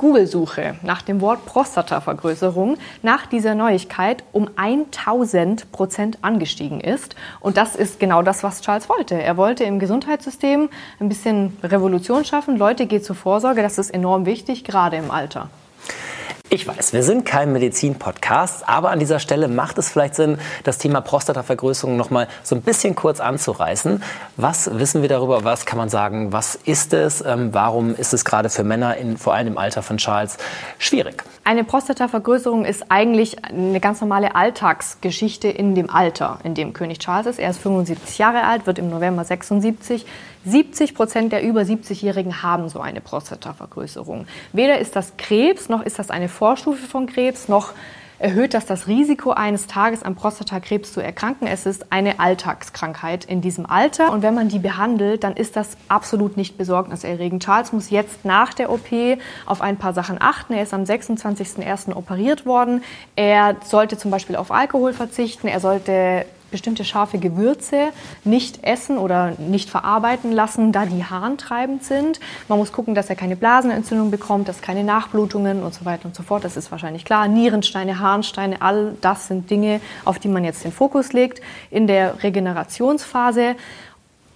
Google-Suche 0.01 0.77
nach 0.81 1.03
dem 1.03 1.22
Wort 1.22 1.46
Prostatavergrößerung 1.46 2.77
nach 3.03 3.27
dieser 3.27 3.53
Neuigkeit 3.53 4.24
um 4.31 4.50
1000 4.55 5.72
Prozent 5.72 6.17
angestiegen 6.24 6.81
ist. 6.81 7.15
Und 7.39 7.55
das 7.55 7.75
ist 7.75 8.00
genau 8.00 8.24
das, 8.24 8.41
was 8.41 8.62
Charles 8.62 8.89
wollte. 8.89 9.22
Er 9.22 9.38
wollte 9.38 9.63
im 9.63 9.77
Gesundheitssystem 9.77 10.70
ein 11.00 11.08
bisschen 11.08 11.55
Revolution 11.62 12.25
schaffen. 12.25 12.58
Leute, 12.58 12.88
geht 12.88 13.05
zur 13.05 13.15
Vorsorge. 13.15 13.62
Das 13.62 13.77
ist 13.77 13.91
enorm 13.91 14.25
wichtig, 14.25 14.63
gerade 14.63 14.98
im 14.98 15.12
Alter. 15.12 15.50
Ich 16.53 16.67
weiß, 16.67 16.91
wir 16.91 17.01
sind 17.03 17.25
kein 17.25 17.53
Medizin-Podcast, 17.53 18.67
aber 18.67 18.89
an 18.89 19.00
dieser 19.00 19.20
Stelle 19.20 19.48
macht 19.48 19.77
es 19.77 19.89
vielleicht 19.89 20.15
Sinn, 20.15 20.38
das 20.65 20.79
Thema 20.79 21.00
Prostatavergrößerung 21.00 21.96
noch 21.96 22.10
mal 22.10 22.27
so 22.43 22.55
ein 22.55 22.62
bisschen 22.62 22.93
kurz 22.93 23.22
anzureißen. 23.22 24.03
Was 24.36 24.77
wissen 24.77 25.01
wir 25.01 25.08
darüber? 25.08 25.46
Was 25.46 25.65
kann 25.65 25.77
man 25.77 25.88
sagen? 25.88 26.34
Was 26.34 26.55
ist 26.55 26.91
es? 26.91 27.22
Ähm, 27.22 27.53
warum 27.53 27.96
ist 27.96 28.13
es 28.13 28.25
gerade 28.25 28.50
für 28.50 28.65
Männer, 28.65 28.98
in, 28.98 29.15
vor 29.15 29.34
allem 29.34 29.48
im 29.48 29.58
Alter 29.58 29.81
von 29.81 29.96
Charles, 29.96 30.36
schwierig? 30.77 31.24
Eine 31.46 31.63
Prostatavergrößerung 31.63 32.65
ist 32.65 32.84
eigentlich 32.91 33.46
eine 33.46 33.79
ganz 33.79 34.01
normale 34.01 34.36
Alltagsgeschichte 34.36 35.48
in 35.48 35.74
dem 35.74 35.89
Alter, 35.89 36.39
in 36.43 36.53
dem 36.53 36.74
König 36.74 37.00
Charles 37.00 37.27
ist. 37.27 37.39
Er 37.39 37.51
ist 37.51 37.62
75 37.62 38.17
Jahre 38.17 38.43
alt, 38.43 38.67
wird 38.67 38.77
im 38.77 38.89
November 38.89 39.24
76. 39.24 40.05
70 40.45 40.95
Prozent 40.95 41.31
der 41.31 41.43
über 41.43 41.62
70-Jährigen 41.62 42.41
haben 42.41 42.69
so 42.69 42.79
eine 42.79 43.01
Prostatavergrößerung. 43.01 44.27
Weder 44.53 44.79
ist 44.79 44.95
das 44.95 45.17
Krebs, 45.17 45.69
noch 45.69 45.83
ist 45.83 46.00
das 46.00 46.10
eine 46.10 46.29
Vorstufe 46.29 46.88
von 46.88 47.05
Krebs, 47.07 47.48
noch 47.48 47.74
erhöht 48.21 48.53
das 48.53 48.65
das 48.65 48.88
Risiko, 48.88 49.31
eines 49.31 49.67
Tages 49.67 50.03
an 50.03 50.15
Prostatakrebs 50.15 50.93
zu 50.93 51.01
erkranken. 51.01 51.48
Es 51.48 51.65
ist 51.65 51.91
eine 51.91 52.19
Alltagskrankheit 52.19 53.25
in 53.25 53.41
diesem 53.41 53.65
Alter. 53.65 54.12
Und 54.12 54.21
wenn 54.21 54.36
man 54.36 54.48
die 54.48 54.60
behandelt, 54.60 55.24
dann 55.24 55.36
ist 55.36 55.55
das 55.55 55.75
absolut 55.88 56.38
nicht 56.38 56.57
besorgniserregend. 56.57 57.43
Charles 57.43 57.74
muss 57.74 57.89
jetzt 57.89 58.24
nach 58.24 58.53
der 58.53 58.71
OP 58.71 58.89
auf 59.45 59.62
ein 59.62 59.77
paar 59.77 59.93
Sachen 59.93 60.21
achten. 60.21 60.53
Er 60.53 60.63
ist 60.63 60.74
am 60.74 60.83
26.01. 60.83 61.95
operiert 61.95 62.45
worden. 62.45 62.83
Er 63.15 63.55
sollte 63.65 63.98
zum 63.98 64.12
Beispiel 64.12 64.36
auf 64.36 64.51
Alkohol 64.51 64.93
verzichten. 64.93 65.48
Er 65.48 65.60
sollte 65.60 66.25
bestimmte 66.51 66.84
scharfe 66.86 67.17
Gewürze 67.17 67.89
nicht 68.24 68.63
essen 68.63 68.98
oder 68.98 69.34
nicht 69.38 69.70
verarbeiten 69.70 70.31
lassen, 70.31 70.72
da 70.72 70.86
die 70.86 71.03
harntreibend 71.03 71.84
sind. 71.84 72.20
Man 72.48 72.60
muss 72.60 72.72
gucken, 72.72 72.93
dass 72.93 73.10
er 73.10 73.15
keine 73.15 73.36
Blasenentzündung 73.36 74.12
bekommt, 74.12 74.48
dass 74.48 74.62
keine 74.62 74.84
Nachblutungen 74.84 75.63
und 75.63 75.74
so 75.74 75.86
weiter 75.86 76.05
und 76.05 76.15
so 76.15 76.24
fort. 76.24 76.43
Das 76.43 76.58
ist 76.58 76.72
wahrscheinlich 76.72 77.05
klar. 77.05 77.27
Nierensteine, 77.27 78.00
Harnsteine, 78.00 78.62
all 78.62 78.96
das 79.01 79.27
sind 79.27 79.50
Dinge, 79.50 79.81
auf 80.05 80.20
die 80.20 80.27
man 80.27 80.43
jetzt 80.43 80.63
den 80.63 80.72
Fokus 80.72 81.13
legt 81.13 81.41
in 81.70 81.88
der 81.88 82.22
Regenerationsphase. 82.24 83.55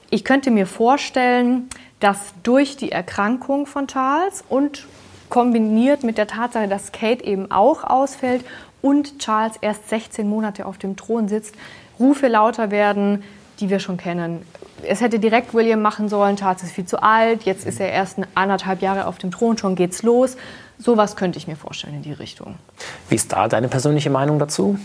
Ich 0.09 0.23
könnte 0.23 0.51
mir 0.51 0.67
vorstellen, 0.67 1.69
dass 1.99 2.33
durch 2.43 2.77
die 2.77 2.91
Erkrankung 2.91 3.65
von 3.65 3.87
Charles 3.87 4.43
und 4.47 4.87
kombiniert 5.29 6.03
mit 6.03 6.17
der 6.17 6.27
Tatsache, 6.27 6.67
dass 6.67 6.91
Kate 6.91 7.23
eben 7.23 7.51
auch 7.51 7.83
ausfällt 7.83 8.45
und 8.85 9.17
Charles 9.17 9.57
erst 9.61 9.89
16 9.89 10.29
Monate 10.29 10.67
auf 10.67 10.77
dem 10.77 10.95
Thron 10.95 11.27
sitzt, 11.27 11.55
Rufe 11.99 12.27
lauter 12.27 12.69
werden, 12.69 13.23
die 13.59 13.71
wir 13.71 13.79
schon 13.79 13.97
kennen. 13.97 14.43
Es 14.83 15.01
hätte 15.01 15.17
direkt 15.17 15.55
William 15.55 15.81
machen 15.81 16.07
sollen, 16.07 16.35
Charles 16.35 16.61
ist 16.61 16.71
viel 16.73 16.85
zu 16.85 17.01
alt, 17.01 17.43
jetzt 17.43 17.65
ist 17.65 17.79
er 17.79 17.91
erst 17.91 18.19
anderthalb 18.35 18.83
Jahre 18.83 19.07
auf 19.07 19.17
dem 19.17 19.31
Thron, 19.31 19.57
schon 19.57 19.73
geht's 19.73 20.03
los. 20.03 20.37
Sowas 20.77 21.15
könnte 21.15 21.39
ich 21.39 21.47
mir 21.47 21.55
vorstellen 21.55 21.95
in 21.95 22.01
die 22.03 22.13
Richtung. 22.13 22.57
Wie 23.09 23.15
ist 23.15 23.31
da 23.31 23.47
deine 23.47 23.69
persönliche 23.69 24.11
Meinung 24.11 24.37
dazu? 24.37 24.77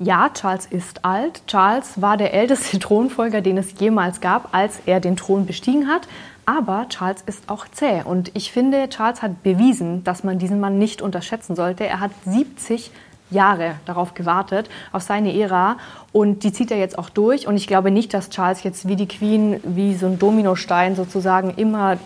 Ja, 0.00 0.30
Charles 0.30 0.66
ist 0.66 1.04
alt. 1.04 1.42
Charles 1.46 2.02
war 2.02 2.16
der 2.16 2.34
älteste 2.34 2.78
Thronfolger, 2.80 3.42
den 3.42 3.58
es 3.58 3.78
jemals 3.78 4.20
gab, 4.20 4.52
als 4.52 4.80
er 4.86 4.98
den 4.98 5.16
Thron 5.16 5.46
bestiegen 5.46 5.86
hat. 5.86 6.08
Aber 6.46 6.86
Charles 6.88 7.22
ist 7.26 7.48
auch 7.48 7.68
zäh. 7.68 8.02
Und 8.02 8.34
ich 8.34 8.50
finde, 8.50 8.88
Charles 8.88 9.22
hat 9.22 9.44
bewiesen, 9.44 10.02
dass 10.02 10.24
man 10.24 10.40
diesen 10.40 10.58
Mann 10.58 10.78
nicht 10.78 11.00
unterschätzen 11.00 11.54
sollte. 11.54 11.86
Er 11.86 12.00
hat 12.00 12.10
70 12.24 12.90
Jahre 13.30 13.76
darauf 13.86 14.14
gewartet, 14.14 14.68
auf 14.92 15.02
seine 15.02 15.34
Ära. 15.34 15.76
Und 16.12 16.42
die 16.42 16.52
zieht 16.52 16.70
er 16.70 16.78
jetzt 16.78 16.98
auch 16.98 17.08
durch. 17.08 17.46
Und 17.46 17.56
ich 17.56 17.66
glaube 17.66 17.90
nicht, 17.90 18.12
dass 18.14 18.30
Charles 18.30 18.62
jetzt 18.64 18.88
wie 18.88 18.96
die 18.96 19.06
Queen, 19.06 19.60
wie 19.62 19.94
so 19.94 20.06
ein 20.06 20.18
Dominostein 20.18 20.96
sozusagen 20.96 21.54
immer 21.56 21.98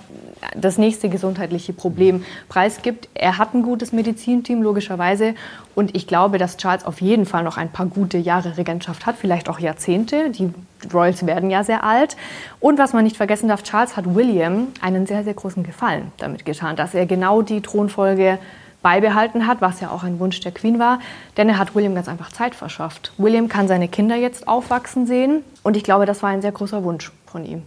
das 0.55 0.79
nächste 0.79 1.09
gesundheitliche 1.09 1.73
Problem 1.73 2.25
preisgibt. 2.49 3.09
Er 3.15 3.39
hat 3.39 3.55
ein 3.55 3.63
gutes 3.63 3.93
Medizinteam, 3.93 4.63
logischerweise. 4.63 5.35
Und 5.75 5.97
ich 5.97 6.07
glaube, 6.07 6.39
dass 6.39 6.57
Charles 6.57 6.85
auf 6.85 7.01
jeden 7.01 7.27
Fall 7.27 7.45
noch 7.45 7.57
ein 7.57 7.71
paar 7.71 7.87
gute 7.87 8.19
Jahre 8.19 8.57
Regentschaft 8.57 9.07
hat, 9.07 9.17
vielleicht 9.17 9.49
auch 9.49 9.59
Jahrzehnte. 9.59 10.31
Die 10.31 10.53
Royals 10.93 11.27
werden 11.27 11.51
ja 11.51 11.65
sehr 11.65 11.83
alt. 11.83 12.17
Und 12.61 12.79
was 12.79 12.93
man 12.93 13.05
nicht 13.05 13.17
vergessen 13.17 13.49
darf, 13.49 13.63
Charles 13.63 13.97
hat 13.97 14.15
William 14.15 14.69
einen 14.81 15.07
sehr, 15.07 15.25
sehr 15.25 15.35
großen 15.35 15.63
Gefallen 15.63 16.13
damit 16.19 16.45
getan, 16.45 16.77
dass 16.77 16.95
er 16.95 17.07
genau 17.07 17.43
die 17.43 17.63
Thronfolge 17.63 18.39
beibehalten 18.85 19.49
hat, 19.49 19.61
was 19.63 19.81
ja 19.81 19.91
auch 19.91 20.05
ein 20.05 20.21
Wunsch 20.21 20.39
der 20.41 20.53
Queen 20.53 20.79
war, 20.79 21.01
denn 21.37 21.49
er 21.49 21.59
hat 21.59 21.75
William 21.75 21.97
ganz 21.97 22.07
einfach 22.07 22.31
Zeit 22.31 22.55
verschafft. 22.55 23.13
William 23.19 23.49
kann 23.49 23.67
seine 23.67 23.89
Kinder 23.89 24.15
jetzt 24.15 24.47
aufwachsen 24.47 25.07
sehen 25.07 25.43
und 25.65 25.77
ich 25.77 25.83
glaube, 25.83 26.07
das 26.07 26.23
war 26.23 26.29
ein 26.31 26.43
sehr 26.43 26.53
großer 26.53 26.85
Wunsch 26.85 27.11
von 27.27 27.45
ihm. 27.45 27.63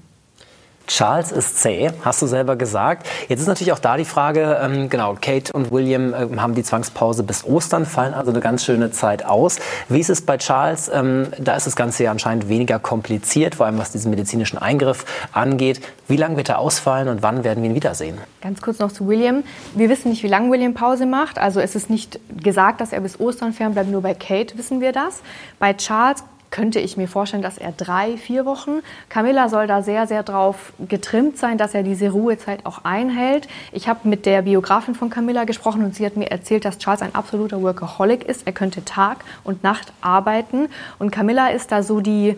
Charles 0.88 1.34
ist 1.34 1.60
zäh, 1.60 1.92
hast 2.04 2.22
du 2.22 2.28
selber 2.28 2.56
gesagt. 2.56 3.08
Jetzt 3.28 3.42
ist 3.42 3.48
natürlich 3.48 3.74
auch 3.74 3.80
da 3.80 3.98
die 3.98 4.06
Frage, 4.06 4.58
ähm, 4.62 4.90
genau, 4.90 5.16
Kate 5.20 5.52
und 5.52 5.72
William 5.72 6.14
äh, 6.14 6.38
haben 6.38 6.56
die 6.56 6.64
Zwangspause 6.64 7.24
bis 7.24 7.44
Ostern, 7.44 7.86
fallen 7.86 8.14
also 8.14 8.32
eine 8.32 8.40
ganz 8.40 8.64
schöne 8.64 8.92
Zeit 8.92 9.26
aus. 9.26 9.60
Wie 9.90 10.00
ist 10.00 10.10
es 10.10 10.22
bei 10.22 10.38
Charles? 10.38 10.90
Ähm, 10.94 11.28
da 11.38 11.56
ist 11.56 11.68
das 11.68 11.76
Ganze 11.76 12.06
ja 12.06 12.12
anscheinend 12.12 12.48
weniger 12.48 12.80
kompliziert, 12.80 13.56
vor 13.56 13.66
allem 13.66 13.78
was 13.78 13.92
diesen 13.92 14.10
medizinischen 14.12 14.58
Eingriff 14.58 15.06
angeht. 15.34 15.82
Wie 16.08 16.16
lange 16.16 16.38
wird 16.38 16.48
er 16.48 16.60
ausfallen 16.60 17.10
und 17.10 17.22
wann 17.22 17.44
werden 17.44 17.64
wir 17.64 17.70
ihn 17.70 17.76
wiedersehen? 17.76 18.18
Ganz 18.42 18.62
kurz 18.62 18.80
noch 18.80 18.92
zu 18.92 19.08
William. 19.08 19.44
Wir 19.76 19.90
wissen 19.90 20.10
nicht, 20.10 20.24
wie 20.24 20.30
lange 20.30 20.50
William 20.52 20.74
Pause 20.74 21.06
macht. 21.06 21.38
Also 21.38 21.60
es 21.60 21.76
ist 21.76 21.90
nicht 21.90 22.20
gesagt, 22.42 22.80
dass 22.80 22.94
er 22.94 23.02
bis 23.02 23.20
Ostern 23.20 23.52
fernbleibt, 23.52 23.90
nur 23.90 24.02
bei 24.02 24.14
Kate 24.14 24.58
wissen 24.58 24.80
wir 24.80 24.94
das. 24.94 25.22
Bei 25.60 25.74
Charles 25.74 26.24
könnte 26.52 26.80
ich 26.80 26.98
mir 26.98 27.08
vorstellen, 27.08 27.44
dass 27.44 27.58
er 27.58 27.72
drei, 27.72 28.18
vier 28.18 28.46
Wochen. 28.46 28.80
Camilla 29.10 29.50
soll 29.50 29.68
da 29.68 29.82
sehr, 29.82 30.08
sehr 30.08 30.24
drauf 30.24 30.74
getrimmt 30.88 31.38
sein, 31.38 31.58
dass 31.58 31.74
er 31.74 31.84
diese 31.84 32.10
Ruhezeit 32.10 32.66
auch 32.66 32.84
einhält. 32.84 33.48
Ich 33.72 33.88
habe 33.88 34.08
mit 34.08 34.26
der 34.26 34.44
Biografin 34.44 34.96
von 34.96 35.10
Camilla 35.10 35.44
gesprochen 35.44 35.84
und 35.84 35.96
sie 35.96 36.06
hat 36.06 36.16
mir 36.16 36.32
erzählt, 36.32 36.66
dass 36.66 36.78
Charles 36.78 37.02
ein 37.02 37.16
absoluter 37.16 37.62
Workaholic 37.62 38.24
ist. 38.24 38.48
Er 38.48 38.54
könnte 38.54 38.86
Tag 38.86 39.18
und 39.44 39.64
Nacht 39.64 39.92
arbeiten. 40.02 40.70
Und 41.00 41.12
Camilla 41.12 41.50
ist 41.50 41.72
da 41.72 41.84
so 41.84 42.00
die 42.00 42.38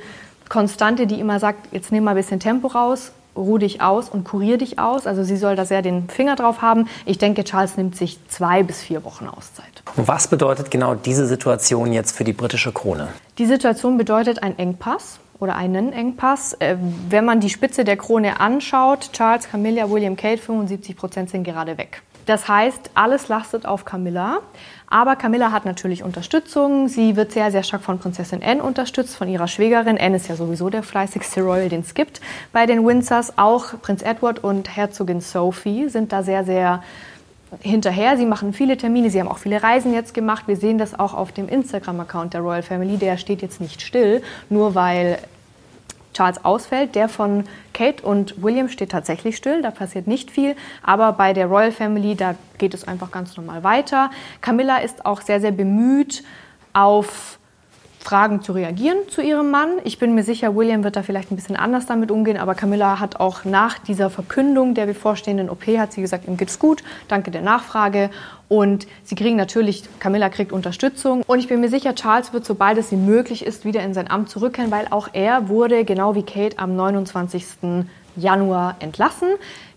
Konstante, 0.49 1.05
die 1.05 1.19
immer 1.19 1.39
sagt, 1.39 1.71
jetzt 1.71 1.91
nimm 1.91 2.03
mal 2.03 2.11
ein 2.11 2.17
bisschen 2.17 2.39
Tempo 2.39 2.67
raus, 2.67 3.11
ruh 3.35 3.57
dich 3.57 3.81
aus 3.81 4.09
und 4.09 4.23
kurier 4.23 4.57
dich 4.57 4.79
aus. 4.79 5.07
Also 5.07 5.23
sie 5.23 5.37
soll 5.37 5.55
da 5.55 5.65
sehr 5.65 5.81
den 5.81 6.09
Finger 6.09 6.35
drauf 6.35 6.61
haben. 6.61 6.87
Ich 7.05 7.17
denke, 7.17 7.43
Charles 7.43 7.77
nimmt 7.77 7.95
sich 7.95 8.19
zwei 8.27 8.63
bis 8.63 8.81
vier 8.81 9.03
Wochen 9.03 9.27
Auszeit. 9.27 9.83
Was 9.95 10.27
bedeutet 10.27 10.71
genau 10.71 10.95
diese 10.95 11.25
Situation 11.25 11.93
jetzt 11.93 12.15
für 12.15 12.23
die 12.23 12.33
britische 12.33 12.71
Krone? 12.71 13.07
Die 13.37 13.45
Situation 13.45 13.97
bedeutet 13.97 14.43
ein 14.43 14.57
Engpass 14.57 15.19
oder 15.39 15.55
einen 15.55 15.93
Engpass. 15.93 16.53
Äh, 16.53 16.77
wenn 17.09 17.25
man 17.25 17.39
die 17.39 17.49
Spitze 17.49 17.83
der 17.83 17.97
Krone 17.97 18.39
anschaut, 18.39 19.11
Charles, 19.13 19.49
Camilla, 19.49 19.89
William, 19.89 20.15
Kate, 20.15 20.41
75 20.41 20.95
Prozent 20.95 21.29
sind 21.29 21.43
gerade 21.43 21.77
weg. 21.77 22.01
Das 22.25 22.47
heißt, 22.47 22.91
alles 22.93 23.27
lastet 23.27 23.65
auf 23.65 23.85
Camilla. 23.85 24.41
Aber 24.87 25.15
Camilla 25.15 25.51
hat 25.51 25.65
natürlich 25.65 26.03
Unterstützung. 26.03 26.87
Sie 26.87 27.15
wird 27.15 27.31
sehr, 27.31 27.51
sehr 27.51 27.63
stark 27.63 27.81
von 27.81 27.97
Prinzessin 27.97 28.43
Anne 28.43 28.61
unterstützt, 28.61 29.15
von 29.15 29.27
ihrer 29.27 29.47
Schwägerin. 29.47 29.97
Anne 29.99 30.17
ist 30.17 30.27
ja 30.27 30.35
sowieso 30.35 30.69
der 30.69 30.83
fleißigste 30.83 31.41
Royal, 31.41 31.69
den 31.69 31.81
es 31.81 31.95
gibt 31.95 32.21
bei 32.53 32.67
den 32.67 32.85
Windsors. 32.85 33.39
Auch 33.39 33.81
Prinz 33.81 34.03
Edward 34.03 34.43
und 34.43 34.75
Herzogin 34.75 35.21
Sophie 35.21 35.89
sind 35.89 36.11
da 36.11 36.21
sehr, 36.21 36.43
sehr 36.43 36.83
hinterher. 37.61 38.17
Sie 38.17 38.25
machen 38.25 38.53
viele 38.53 38.77
Termine, 38.77 39.09
sie 39.09 39.19
haben 39.19 39.27
auch 39.27 39.37
viele 39.37 39.61
Reisen 39.61 39.93
jetzt 39.93 40.13
gemacht. 40.13 40.43
Wir 40.47 40.57
sehen 40.57 40.77
das 40.77 40.97
auch 40.97 41.13
auf 41.13 41.31
dem 41.31 41.49
Instagram-Account 41.49 42.33
der 42.33 42.41
Royal 42.41 42.63
Family. 42.63 42.97
Der 42.97 43.17
steht 43.17 43.41
jetzt 43.41 43.61
nicht 43.61 43.81
still, 43.81 44.21
nur 44.49 44.75
weil 44.75 45.19
Charles 46.13 46.43
ausfällt. 46.43 46.95
Der 46.95 47.09
von 47.09 47.45
Kate 47.73 48.03
und 48.03 48.41
William 48.43 48.69
steht 48.69 48.91
tatsächlich 48.91 49.37
still, 49.37 49.61
da 49.61 49.71
passiert 49.71 50.07
nicht 50.07 50.31
viel. 50.31 50.55
Aber 50.83 51.13
bei 51.13 51.33
der 51.33 51.47
Royal 51.47 51.71
Family, 51.71 52.15
da 52.15 52.35
geht 52.57 52.73
es 52.73 52.87
einfach 52.87 53.11
ganz 53.11 53.35
normal 53.37 53.63
weiter. 53.63 54.11
Camilla 54.41 54.77
ist 54.77 55.05
auch 55.05 55.21
sehr, 55.21 55.41
sehr 55.41 55.51
bemüht, 55.51 56.23
auf 56.73 57.38
Fragen 57.99 58.41
zu 58.41 58.53
reagieren 58.53 58.97
zu 59.09 59.21
ihrem 59.21 59.51
Mann. 59.51 59.69
Ich 59.83 59.99
bin 59.99 60.15
mir 60.15 60.23
sicher, 60.23 60.55
William 60.55 60.83
wird 60.83 60.95
da 60.95 61.03
vielleicht 61.03 61.31
ein 61.31 61.35
bisschen 61.35 61.57
anders 61.57 61.85
damit 61.85 62.11
umgehen, 62.11 62.37
aber 62.37 62.55
Camilla 62.55 62.99
hat 62.99 63.19
auch 63.19 63.43
nach 63.43 63.77
dieser 63.77 64.09
Verkündung 64.09 64.73
der 64.73 64.85
bevorstehenden 64.85 65.49
OP, 65.49 65.67
hat 65.67 65.91
sie 65.91 66.01
gesagt, 66.01 66.27
ihm 66.27 66.37
geht's 66.37 66.59
gut, 66.59 66.81
danke 67.09 67.29
der 67.29 67.41
Nachfrage. 67.41 68.09
Und 68.47 68.87
sie 69.03 69.15
kriegen 69.15 69.35
natürlich, 69.35 69.83
Camilla 69.99 70.29
kriegt 70.29 70.51
Unterstützung. 70.51 71.23
Und 71.27 71.39
ich 71.39 71.47
bin 71.47 71.59
mir 71.59 71.69
sicher, 71.69 71.93
Charles 71.93 72.33
wird, 72.33 72.45
sobald 72.45 72.77
es 72.77 72.91
ihm 72.91 73.05
möglich 73.05 73.45
ist, 73.45 73.65
wieder 73.65 73.83
in 73.83 73.93
sein 73.93 74.09
Amt 74.09 74.29
zurückkehren, 74.29 74.71
weil 74.71 74.87
auch 74.89 75.09
er 75.13 75.49
wurde, 75.49 75.83
genau 75.83 76.15
wie 76.15 76.23
Kate, 76.23 76.57
am 76.57 76.75
29. 76.75 77.45
Januar 78.15 78.77
entlassen. 78.79 79.27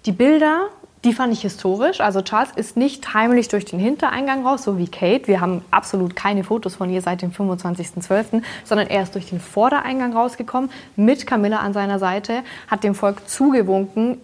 Die 0.07 0.13
Bilder 0.13 0.69
die 1.05 1.13
fand 1.13 1.33
ich 1.33 1.43
historisch. 1.43 2.01
Also 2.01 2.23
Charles 2.23 2.51
ist 2.55 2.77
nicht 2.77 3.13
heimlich 3.13 3.49
durch 3.49 3.65
den 3.65 3.81
Hintereingang 3.81 4.47
raus, 4.47 4.63
so 4.63 4.79
wie 4.79 4.87
Kate. 4.87 5.27
Wir 5.27 5.41
haben 5.41 5.65
absolut 5.71 6.15
keine 6.15 6.45
Fotos 6.45 6.77
von 6.77 6.91
ihr 6.91 7.03
seit 7.03 7.23
dem 7.23 7.33
25.12., 7.33 8.43
sondern 8.65 8.87
er 8.87 9.03
ist 9.03 9.15
durch 9.15 9.27
den 9.27 9.41
Vordereingang 9.41 10.13
rausgekommen 10.13 10.71
mit 10.95 11.27
Camilla 11.27 11.59
an 11.59 11.73
seiner 11.73 11.99
Seite, 11.99 12.43
hat 12.69 12.85
dem 12.85 12.95
Volk 12.95 13.29
zugewunken. 13.29 14.19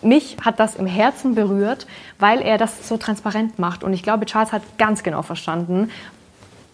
Mich 0.00 0.36
hat 0.42 0.58
das 0.58 0.76
im 0.76 0.86
Herzen 0.86 1.34
berührt, 1.34 1.86
weil 2.18 2.40
er 2.40 2.56
das 2.56 2.88
so 2.88 2.96
transparent 2.96 3.58
macht. 3.58 3.84
Und 3.84 3.92
ich 3.92 4.02
glaube, 4.02 4.24
Charles 4.24 4.52
hat 4.52 4.62
ganz 4.78 5.02
genau 5.02 5.22
verstanden, 5.22 5.90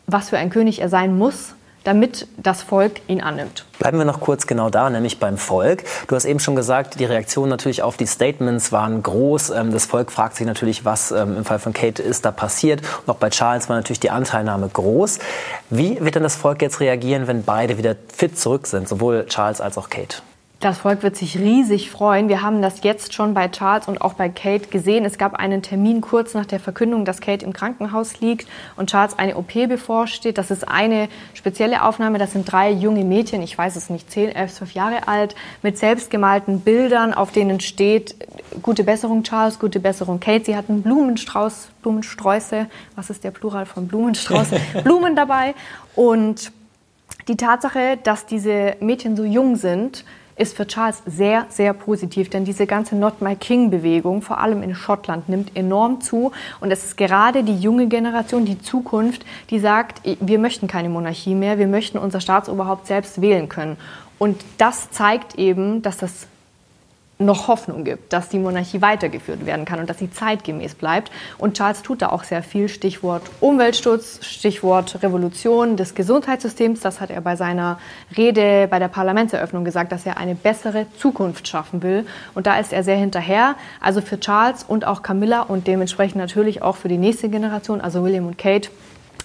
was 0.07 0.31
für 0.31 0.39
ein 0.39 0.51
König 0.51 0.81
er 0.81 0.89
sein 0.89 1.17
muss, 1.17 1.55
damit 1.85 2.27
das 2.37 2.63
Volk 2.63 3.01
ihn 3.09 3.21
annimmt. 3.21 3.65
Bleiben 3.79 3.99
wir 3.99 4.05
noch 4.05 4.21
kurz 4.21 4.47
genau 4.47 4.71
da, 4.71 4.89
nämlich 4.91 5.19
beim 5.19 5.37
Volk. 5.37 5.85
Du 6.07 6.15
hast 6.15 6.25
eben 6.25 6.39
schon 6.39 6.55
gesagt, 6.55 7.01
die 7.01 7.05
Reaktionen 7.05 7.51
natürlich 7.51 7.83
auf 7.83 7.97
die 7.97 8.07
Statements 8.07 8.73
waren 8.73 9.03
groß. 9.03 9.51
Ähm, 9.51 9.73
das 9.73 9.87
Volk 9.87 10.13
fragt 10.13 10.37
sich 10.37 10.47
natürlich, 10.47 10.85
was 10.85 11.11
ähm, 11.11 11.37
im 11.39 11.45
Fall 11.45 11.59
von 11.59 11.73
Kate 11.73 12.03
ist 12.03 12.25
da 12.25 12.31
passiert. 12.31 12.83
Und 13.07 13.13
auch 13.13 13.19
bei 13.19 13.31
Charles 13.31 13.69
war 13.69 13.77
natürlich 13.77 14.01
die 14.01 14.11
Anteilnahme 14.11 14.69
groß. 14.69 15.19
Wie 15.71 16.01
wird 16.01 16.15
denn 16.15 16.23
das 16.23 16.37
Volk 16.37 16.63
jetzt 16.63 16.81
reagieren, 16.81 17.27
wenn 17.27 17.43
beide 17.43 17.79
wieder 17.79 17.97
fit 18.15 18.39
zurück 18.39 18.67
sind, 18.67 18.89
sowohl 18.89 19.27
Charles 19.27 19.61
als 19.61 19.79
auch 19.79 19.91
Kate? 19.91 20.23
Das 20.63 20.79
Volk 20.79 21.03
wird 21.03 21.17
sich 21.17 21.41
riesig 21.41 21.91
freuen. 21.91 22.29
Wir 22.29 22.41
haben 22.41 22.63
das 22.63 22.85
jetzt 22.85 23.15
schon 23.15 23.35
bei 23.35 23.49
Charles 23.49 23.89
und 23.89 24.01
auch 24.01 24.15
bei 24.15 24.29
Kate 24.29 24.69
gesehen. 24.69 25.05
Es 25.05 25.19
gab 25.19 25.35
einen 25.35 25.61
Termin 25.61 26.01
kurz 26.01 26.35
nach 26.35 26.47
der 26.47 26.61
Verkündung, 26.61 27.05
dass 27.05 27.21
Kate 27.21 27.45
im 27.45 27.53
Krankenhaus 27.53 28.21
liegt 28.21 28.47
und 28.77 28.89
Charles 28.89 29.19
eine 29.19 29.37
OP 29.37 29.55
bevorsteht. 29.55 30.39
Das 30.39 30.53
ist 30.53 30.69
eine 30.69 31.09
spezielle 31.35 31.83
Aufnahme. 31.83 32.19
Das 32.19 32.31
sind 32.31 32.45
drei 32.45 32.71
junge 32.71 33.03
Mädchen, 33.03 33.43
ich 33.43 33.59
weiß 33.59 33.75
es 33.75 33.91
nicht, 33.91 34.09
zehn, 34.13 34.29
elf, 34.29 34.55
zwölf 34.55 34.71
Jahre 34.71 35.09
alt, 35.09 35.35
mit 35.63 35.79
selbstgemalten 35.79 36.61
Bildern, 36.61 37.13
auf 37.13 37.33
denen 37.33 37.59
steht, 37.59 38.15
gute 38.63 38.85
Besserung 38.85 39.25
Charles, 39.25 39.59
gute 39.59 39.81
Besserung 39.81 40.21
Kate. 40.21 40.45
Sie 40.45 40.55
hatten 40.55 40.83
Blumenstrauß, 40.83 41.71
Blumensträuße, 41.83 42.69
was 42.95 43.11
ist 43.11 43.25
der 43.25 43.33
Plural 43.33 43.67
von 43.67 43.89
Blumenstrauß? 43.89 44.51
Blumen 44.85 45.17
dabei. 45.17 45.57
Und 45.97 46.53
die 47.27 47.37
Tatsache, 47.37 47.99
dass 48.01 48.27
diese 48.27 48.77
Mädchen 48.79 49.17
so 49.17 49.25
jung 49.25 49.57
sind, 49.57 50.05
ist 50.37 50.57
für 50.57 50.67
Charles 50.67 51.03
sehr, 51.07 51.47
sehr 51.49 51.73
positiv, 51.73 52.31
denn 52.31 52.45
diese 52.45 52.67
ganze 52.67 52.97
Not 52.97 53.21
My 53.21 53.37
King-Bewegung, 53.37 54.23
vor 54.23 54.39
allem 54.39 54.63
in 54.63 54.75
Schottland, 54.75 55.29
nimmt 55.29 55.57
enorm 55.57 56.01
zu. 56.01 56.33
Und 56.61 56.71
es 56.71 56.85
ist 56.85 56.97
gerade 56.97 57.45
die 57.45 57.59
junge 57.59 57.87
Generation, 57.87 58.45
die 58.45 58.61
Zukunft, 58.61 59.25
die 59.51 59.59
sagt, 59.59 60.01
wir 60.21 60.39
möchten 60.39 60.67
keine 60.67 60.89
Monarchie 60.89 61.35
mehr, 61.35 61.59
wir 61.59 61.67
möchten 61.67 61.99
unser 61.99 62.21
Staatsoberhaupt 62.21 62.87
selbst 62.87 63.21
wählen 63.21 63.49
können. 63.49 63.77
Und 64.19 64.43
das 64.59 64.91
zeigt 64.91 65.37
eben, 65.39 65.83
dass 65.83 65.97
das 65.97 66.27
noch 67.25 67.49
Hoffnung 67.49 67.85
gibt, 67.85 68.13
dass 68.13 68.29
die 68.29 68.39
Monarchie 68.39 68.83
weitergeführt 68.83 69.47
werden 69.47 69.65
kann 69.65 69.81
und 69.81 69.89
dass 69.89 69.99
sie 69.99 70.11
zeitgemäß 70.11 70.75
bleibt. 70.75 71.11
Und 71.39 71.57
Charles 71.57 71.83
tut 71.83 72.03
da 72.03 72.09
auch 72.11 72.25
sehr 72.25 72.43
viel. 72.43 72.69
Stichwort 72.69 73.23
Umweltschutz, 73.41 74.25
Stichwort 74.25 75.03
Revolution 75.03 75.77
des 75.77 75.95
Gesundheitssystems. 75.95 76.81
Das 76.81 77.01
hat 77.01 77.11
er 77.11 77.21
bei 77.21 77.37
seiner 77.37 77.79
Rede 78.17 78.69
bei 78.69 78.79
der 78.79 78.89
Parlamentseröffnung 78.89 79.65
gesagt, 79.65 79.93
dass 79.93 80.07
er 80.07 80.17
eine 80.17 80.35
bessere 80.35 80.87
Zukunft 80.99 81.49
schaffen 81.49 81.83
will. 81.83 82.07
Und 82.35 82.47
da 82.47 82.59
ist 82.59 82.73
er 82.73 82.83
sehr 82.83 82.97
hinterher. 82.97 83.57
Also 83.81 84.01
für 84.01 84.19
Charles 84.21 84.65
und 84.65 84.87
auch 84.87 85.03
Camilla 85.03 85.43
und 85.43 85.67
dementsprechend 85.67 86.17
natürlich 86.17 86.63
auch 86.63 86.77
für 86.77 86.89
die 86.89 86.99
nächste 86.99 87.29
Generation, 87.29 87.81
also 87.81 88.05
William 88.05 88.27
und 88.27 88.39
Kate, 88.39 88.71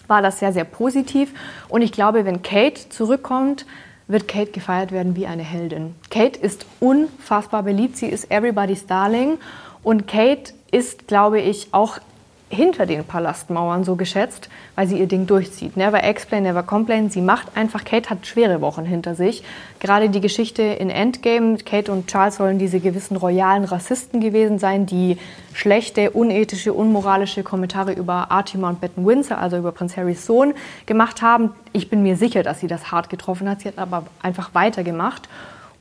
war 0.07 0.21
das 0.21 0.39
sehr, 0.39 0.53
sehr 0.53 0.63
positiv. 0.63 1.33
Und 1.69 1.81
ich 1.81 1.91
glaube, 1.91 2.25
wenn 2.25 2.41
Kate 2.41 2.89
zurückkommt, 2.89 3.65
wird 4.07 4.27
Kate 4.27 4.51
gefeiert 4.51 4.91
werden 4.91 5.15
wie 5.15 5.27
eine 5.27 5.43
Heldin. 5.43 5.95
Kate 6.09 6.39
ist 6.39 6.65
unfassbar 6.79 7.63
beliebt, 7.63 7.97
sie 7.97 8.07
ist 8.07 8.31
everybody's 8.31 8.85
darling 8.85 9.37
und 9.83 10.07
Kate 10.07 10.53
ist, 10.71 11.07
glaube 11.07 11.39
ich, 11.39 11.69
auch 11.71 11.99
hinter 12.49 12.85
den 12.85 13.03
Palastmauern 13.03 13.83
so 13.83 13.95
geschätzt, 13.95 14.49
weil 14.75 14.87
sie 14.87 14.97
ihr 14.97 15.07
Ding 15.07 15.27
durchzieht. 15.27 15.75
Never 15.75 16.03
explain, 16.03 16.43
never 16.43 16.63
complain. 16.63 17.09
Sie 17.09 17.21
macht 17.21 17.57
einfach, 17.57 17.83
Kate 17.83 18.09
hat 18.09 18.25
schwere 18.25 18.61
Wochen 18.61 18.85
hinter 18.85 19.15
sich. 19.15 19.43
Gerade 19.79 20.09
die 20.09 20.21
Geschichte 20.21 20.61
in 20.61 20.89
Endgame, 20.89 21.57
Kate 21.57 21.91
und 21.91 22.07
Charles 22.07 22.37
sollen 22.37 22.57
diese 22.57 22.79
gewissen 22.79 23.17
royalen 23.17 23.65
Rassisten 23.65 24.21
gewesen 24.21 24.59
sein, 24.59 24.85
die 24.85 25.17
schlechte, 25.53 26.11
unethische, 26.11 26.73
unmoralische 26.73 27.43
Kommentare 27.43 27.91
über 27.91 28.31
Artima 28.31 28.69
und 28.69 28.79
Betten 28.79 29.05
Windsor, 29.05 29.39
also 29.39 29.57
über 29.57 29.73
Prinz 29.73 29.97
Harrys 29.97 30.25
Sohn, 30.25 30.53
gemacht 30.85 31.21
haben. 31.21 31.51
Ich 31.73 31.89
bin 31.89 32.01
mir 32.01 32.15
sicher, 32.15 32.43
dass 32.43 32.61
sie 32.61 32.67
das 32.67 32.91
hart 32.91 33.09
getroffen 33.09 33.49
hat. 33.49 33.61
Sie 33.61 33.67
hat 33.67 33.77
aber 33.77 34.05
einfach 34.21 34.53
weitergemacht. 34.53 35.27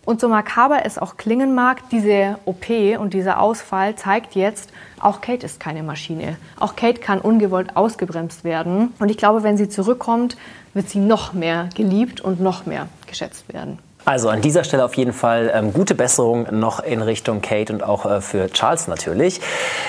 Und 0.07 0.21
so 0.21 0.29
makaber 0.29 0.87
es 0.87 0.99
auch 0.99 1.17
klingen 1.17 1.55
mag, 1.57 1.91
diese 1.91 2.39
OP 2.45 2.71
und 2.99 3.13
dieser 3.13 3.41
Ausfall 3.41 3.97
zeigt 3.97 4.37
jetzt, 4.37 4.71
auch 5.01 5.21
Kate 5.21 5.45
ist 5.45 5.59
keine 5.59 5.83
Maschine. 5.83 6.37
Auch 6.61 6.77
Kate 6.77 7.01
kann 7.01 7.21
ungewollt 7.21 7.77
ausgebremst 7.77 8.45
werden. 8.45 8.95
Und 9.01 9.11
ich 9.11 9.19
glaube, 9.19 9.43
wenn 9.43 9.57
sie 9.57 9.69
zurückkommt, 9.69 10.37
wird 10.75 10.89
sie 10.89 11.01
noch 11.01 11.33
mehr 11.33 11.69
geliebt 11.75 12.21
und 12.21 12.41
noch 12.41 12.67
mehr 12.67 12.87
geschätzt 13.09 13.53
werden. 13.53 13.81
Also 14.07 14.29
an 14.29 14.41
dieser 14.41 14.63
Stelle 14.63 14.85
auf 14.85 14.95
jeden 14.95 15.13
Fall 15.13 15.51
ähm, 15.53 15.73
gute 15.73 15.97
Besserung 15.97 16.47
noch 16.53 16.79
in 16.79 17.03
Richtung 17.03 17.43
Kate 17.43 17.73
und 17.73 17.83
auch 17.83 18.07
äh, 18.07 18.21
für 18.21 18.49
Charles 18.53 18.87
natürlich. 18.87 19.41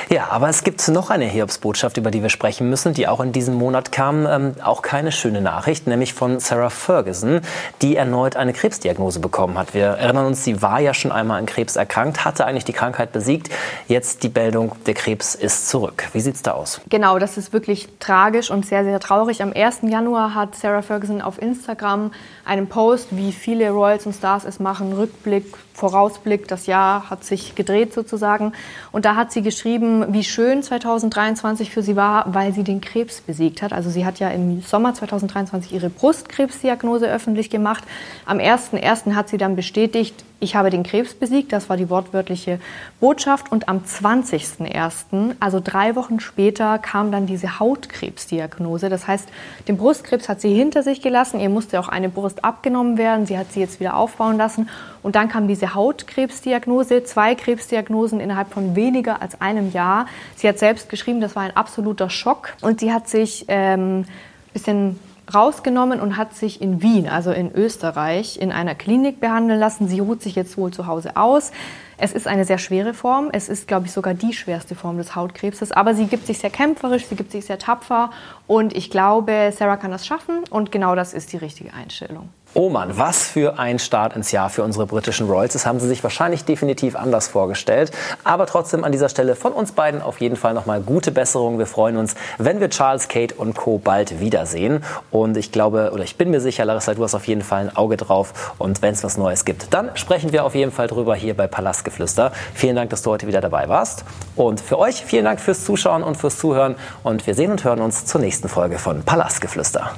Ja, 0.09 0.29
aber 0.31 0.49
es 0.49 0.63
gibt 0.63 0.87
noch 0.87 1.11
eine 1.11 1.25
Hiobsbotschaft, 1.25 1.97
über 1.97 2.09
die 2.09 2.23
wir 2.23 2.29
sprechen 2.29 2.67
müssen, 2.67 2.95
die 2.95 3.07
auch 3.07 3.19
in 3.19 3.31
diesem 3.31 3.53
Monat 3.53 3.91
kam. 3.91 4.25
Ähm, 4.25 4.55
auch 4.63 4.81
keine 4.81 5.11
schöne 5.11 5.39
Nachricht, 5.39 5.85
nämlich 5.85 6.15
von 6.15 6.39
Sarah 6.39 6.71
Ferguson, 6.71 7.41
die 7.83 7.95
erneut 7.95 8.35
eine 8.37 8.53
Krebsdiagnose 8.53 9.19
bekommen 9.19 9.55
hat. 9.55 9.75
Wir 9.75 9.85
erinnern 9.85 10.25
uns, 10.25 10.43
sie 10.43 10.63
war 10.63 10.79
ja 10.79 10.95
schon 10.95 11.11
einmal 11.11 11.37
an 11.37 11.45
Krebs 11.45 11.75
erkrankt, 11.75 12.25
hatte 12.25 12.47
eigentlich 12.47 12.65
die 12.65 12.73
Krankheit 12.73 13.11
besiegt. 13.11 13.51
Jetzt 13.87 14.23
die 14.23 14.29
Meldung, 14.29 14.71
der 14.87 14.95
Krebs 14.95 15.35
ist 15.35 15.69
zurück. 15.69 16.07
Wie 16.13 16.21
sieht's 16.21 16.41
da 16.41 16.53
aus? 16.53 16.81
Genau, 16.89 17.19
das 17.19 17.37
ist 17.37 17.53
wirklich 17.53 17.87
tragisch 17.99 18.49
und 18.49 18.65
sehr, 18.65 18.83
sehr 18.83 18.99
traurig. 18.99 19.43
Am 19.43 19.53
1. 19.53 19.81
Januar 19.83 20.33
hat 20.33 20.55
Sarah 20.55 20.81
Ferguson 20.81 21.21
auf 21.21 21.39
Instagram 21.39 22.09
einen 22.45 22.65
Post, 22.65 23.09
wie 23.11 23.31
viele 23.31 23.69
Royals 23.69 24.06
und 24.07 24.13
Stars 24.13 24.45
es 24.45 24.59
machen, 24.59 24.93
Rückblick, 24.93 25.45
Vorausblick, 25.77 26.47
das 26.47 26.65
Jahr 26.65 27.11
hat 27.11 27.23
sich 27.23 27.53
gedreht 27.53 27.93
sozusagen. 27.93 28.53
Und 28.91 29.05
da 29.05 29.15
hat 29.15 29.31
sie 29.31 29.43
geschrieben, 29.43 30.11
wie 30.11 30.23
schön 30.23 30.63
2023 30.63 31.69
für 31.69 31.83
sie 31.83 31.95
war, 31.95 32.33
weil 32.33 32.51
sie 32.51 32.63
den 32.63 32.81
Krebs 32.81 33.21
besiegt 33.21 33.61
hat. 33.61 33.73
Also 33.73 33.91
sie 33.91 34.03
hat 34.03 34.17
ja 34.17 34.29
im 34.29 34.61
Sommer 34.61 34.95
2023 34.95 35.71
ihre 35.71 35.91
Brustkrebsdiagnose 35.91 37.07
öffentlich 37.07 37.51
gemacht. 37.51 37.83
Am 38.25 38.39
1.1. 38.39 39.13
hat 39.13 39.29
sie 39.29 39.37
dann 39.37 39.55
bestätigt, 39.55 40.25
ich 40.39 40.55
habe 40.55 40.69
den 40.69 40.83
Krebs 40.83 41.15
besiegt, 41.15 41.51
das 41.51 41.67
war 41.67 41.77
die 41.77 41.89
wortwörtliche 41.89 42.59
Botschaft. 42.99 43.51
Und 43.51 43.69
am 43.69 43.79
20.01., 43.79 45.35
also 45.39 45.59
drei 45.63 45.95
Wochen 45.95 46.19
später, 46.19 46.77
kam 46.77 47.11
dann 47.11 47.25
diese 47.25 47.59
Hautkrebsdiagnose. 47.59 48.89
Das 48.89 49.07
heißt, 49.07 49.27
den 49.67 49.77
Brustkrebs 49.77 50.29
hat 50.29 50.39
sie 50.41 50.53
hinter 50.53 50.83
sich 50.83 51.01
gelassen. 51.01 51.39
Ihr 51.39 51.49
musste 51.49 51.79
auch 51.79 51.87
eine 51.87 52.09
Brust 52.09 52.43
abgenommen 52.43 52.99
werden. 52.99 53.25
Sie 53.25 53.37
hat 53.37 53.51
sie 53.51 53.59
jetzt 53.59 53.79
wieder 53.79 53.95
aufbauen 53.95 54.37
lassen. 54.37 54.69
Und 55.07 55.15
dann 55.15 55.29
kam 55.29 55.47
diese 55.47 55.73
Hautkrebsdiagnose, 55.73 57.05
zwei 57.05 57.33
Krebsdiagnosen 57.33 58.19
innerhalb 58.19 58.51
von 58.51 58.75
weniger 58.75 59.21
als 59.21 59.39
einem 59.39 59.71
Jahr. 59.71 60.05
Sie 60.35 60.49
hat 60.49 60.59
selbst 60.59 60.89
geschrieben, 60.89 61.21
das 61.21 61.33
war 61.33 61.43
ein 61.43 61.55
absoluter 61.55 62.09
Schock. 62.09 62.57
Und 62.59 62.81
sie 62.81 62.91
hat 62.91 63.07
sich 63.07 63.45
ähm, 63.47 64.03
bisschen 64.51 64.99
rausgenommen 65.33 66.01
und 66.01 66.17
hat 66.17 66.33
sich 66.33 66.61
in 66.61 66.81
Wien, 66.81 67.07
also 67.07 67.31
in 67.31 67.55
Österreich, 67.55 68.37
in 68.37 68.51
einer 68.51 68.75
Klinik 68.75 69.21
behandeln 69.21 69.57
lassen. 69.57 69.87
Sie 69.87 70.01
ruht 70.01 70.21
sich 70.21 70.35
jetzt 70.35 70.57
wohl 70.57 70.71
zu 70.71 70.87
Hause 70.87 71.15
aus. 71.15 71.53
Es 71.97 72.11
ist 72.11 72.27
eine 72.27 72.43
sehr 72.43 72.57
schwere 72.57 72.93
Form. 72.93 73.29
Es 73.31 73.47
ist, 73.47 73.69
glaube 73.69 73.85
ich, 73.85 73.93
sogar 73.93 74.13
die 74.13 74.33
schwerste 74.33 74.75
Form 74.75 74.97
des 74.97 75.15
Hautkrebses. 75.15 75.71
Aber 75.71 75.95
sie 75.95 76.07
gibt 76.07 76.27
sich 76.27 76.39
sehr 76.39 76.49
kämpferisch, 76.49 77.05
sie 77.05 77.15
gibt 77.15 77.31
sich 77.31 77.45
sehr 77.45 77.59
tapfer. 77.59 78.09
Und 78.45 78.75
ich 78.75 78.89
glaube, 78.89 79.53
Sarah 79.55 79.77
kann 79.77 79.91
das 79.91 80.05
schaffen. 80.05 80.43
Und 80.49 80.73
genau 80.73 80.95
das 80.95 81.13
ist 81.13 81.31
die 81.31 81.37
richtige 81.37 81.73
Einstellung. 81.73 82.27
Oh 82.59 82.69
Mann, 82.69 82.97
was 82.97 83.27
für 83.27 83.59
ein 83.59 83.77
Start 83.77 84.15
ins 84.15 84.31
Jahr 84.31 84.49
für 84.49 84.63
unsere 84.63 84.87
britischen 84.87 85.29
Royals. 85.29 85.53
Das 85.53 85.67
haben 85.67 85.79
sie 85.79 85.87
sich 85.87 86.01
wahrscheinlich 86.01 86.43
definitiv 86.43 86.95
anders 86.95 87.27
vorgestellt. 87.27 87.91
Aber 88.23 88.47
trotzdem 88.47 88.83
an 88.83 88.91
dieser 88.91 89.09
Stelle 89.09 89.35
von 89.35 89.53
uns 89.53 89.73
beiden 89.73 90.01
auf 90.01 90.19
jeden 90.21 90.35
Fall 90.35 90.55
nochmal 90.55 90.81
gute 90.81 91.11
Besserung. 91.11 91.59
Wir 91.59 91.67
freuen 91.67 91.97
uns, 91.97 92.15
wenn 92.39 92.59
wir 92.59 92.71
Charles, 92.71 93.09
Kate 93.09 93.35
und 93.35 93.55
Co. 93.55 93.77
bald 93.77 94.19
wiedersehen. 94.19 94.83
Und 95.11 95.37
ich 95.37 95.51
glaube, 95.51 95.91
oder 95.93 96.03
ich 96.03 96.17
bin 96.17 96.31
mir 96.31 96.41
sicher, 96.41 96.65
Larissa, 96.65 96.95
du 96.95 97.03
hast 97.03 97.13
auf 97.13 97.27
jeden 97.27 97.43
Fall 97.43 97.61
ein 97.61 97.75
Auge 97.75 97.95
drauf. 97.95 98.55
Und 98.57 98.81
wenn 98.81 98.95
es 98.95 99.03
was 99.03 99.19
Neues 99.19 99.45
gibt, 99.45 99.71
dann 99.71 99.95
sprechen 99.95 100.31
wir 100.31 100.43
auf 100.43 100.55
jeden 100.55 100.71
Fall 100.71 100.87
drüber 100.87 101.13
hier 101.13 101.37
bei 101.37 101.45
Palastgeflüster. 101.45 102.31
Vielen 102.55 102.75
Dank, 102.75 102.89
dass 102.89 103.03
du 103.03 103.11
heute 103.11 103.27
wieder 103.27 103.39
dabei 103.39 103.69
warst. 103.69 104.03
Und 104.35 104.61
für 104.61 104.79
euch 104.79 105.05
vielen 105.05 105.25
Dank 105.25 105.41
fürs 105.41 105.63
Zuschauen 105.63 106.01
und 106.01 106.17
fürs 106.17 106.39
Zuhören. 106.39 106.75
Und 107.03 107.27
wir 107.27 107.35
sehen 107.35 107.51
und 107.51 107.63
hören 107.63 107.81
uns 107.81 108.07
zur 108.07 108.19
nächsten 108.19 108.49
Folge 108.49 108.79
von 108.79 109.03
Palastgeflüster. 109.03 109.91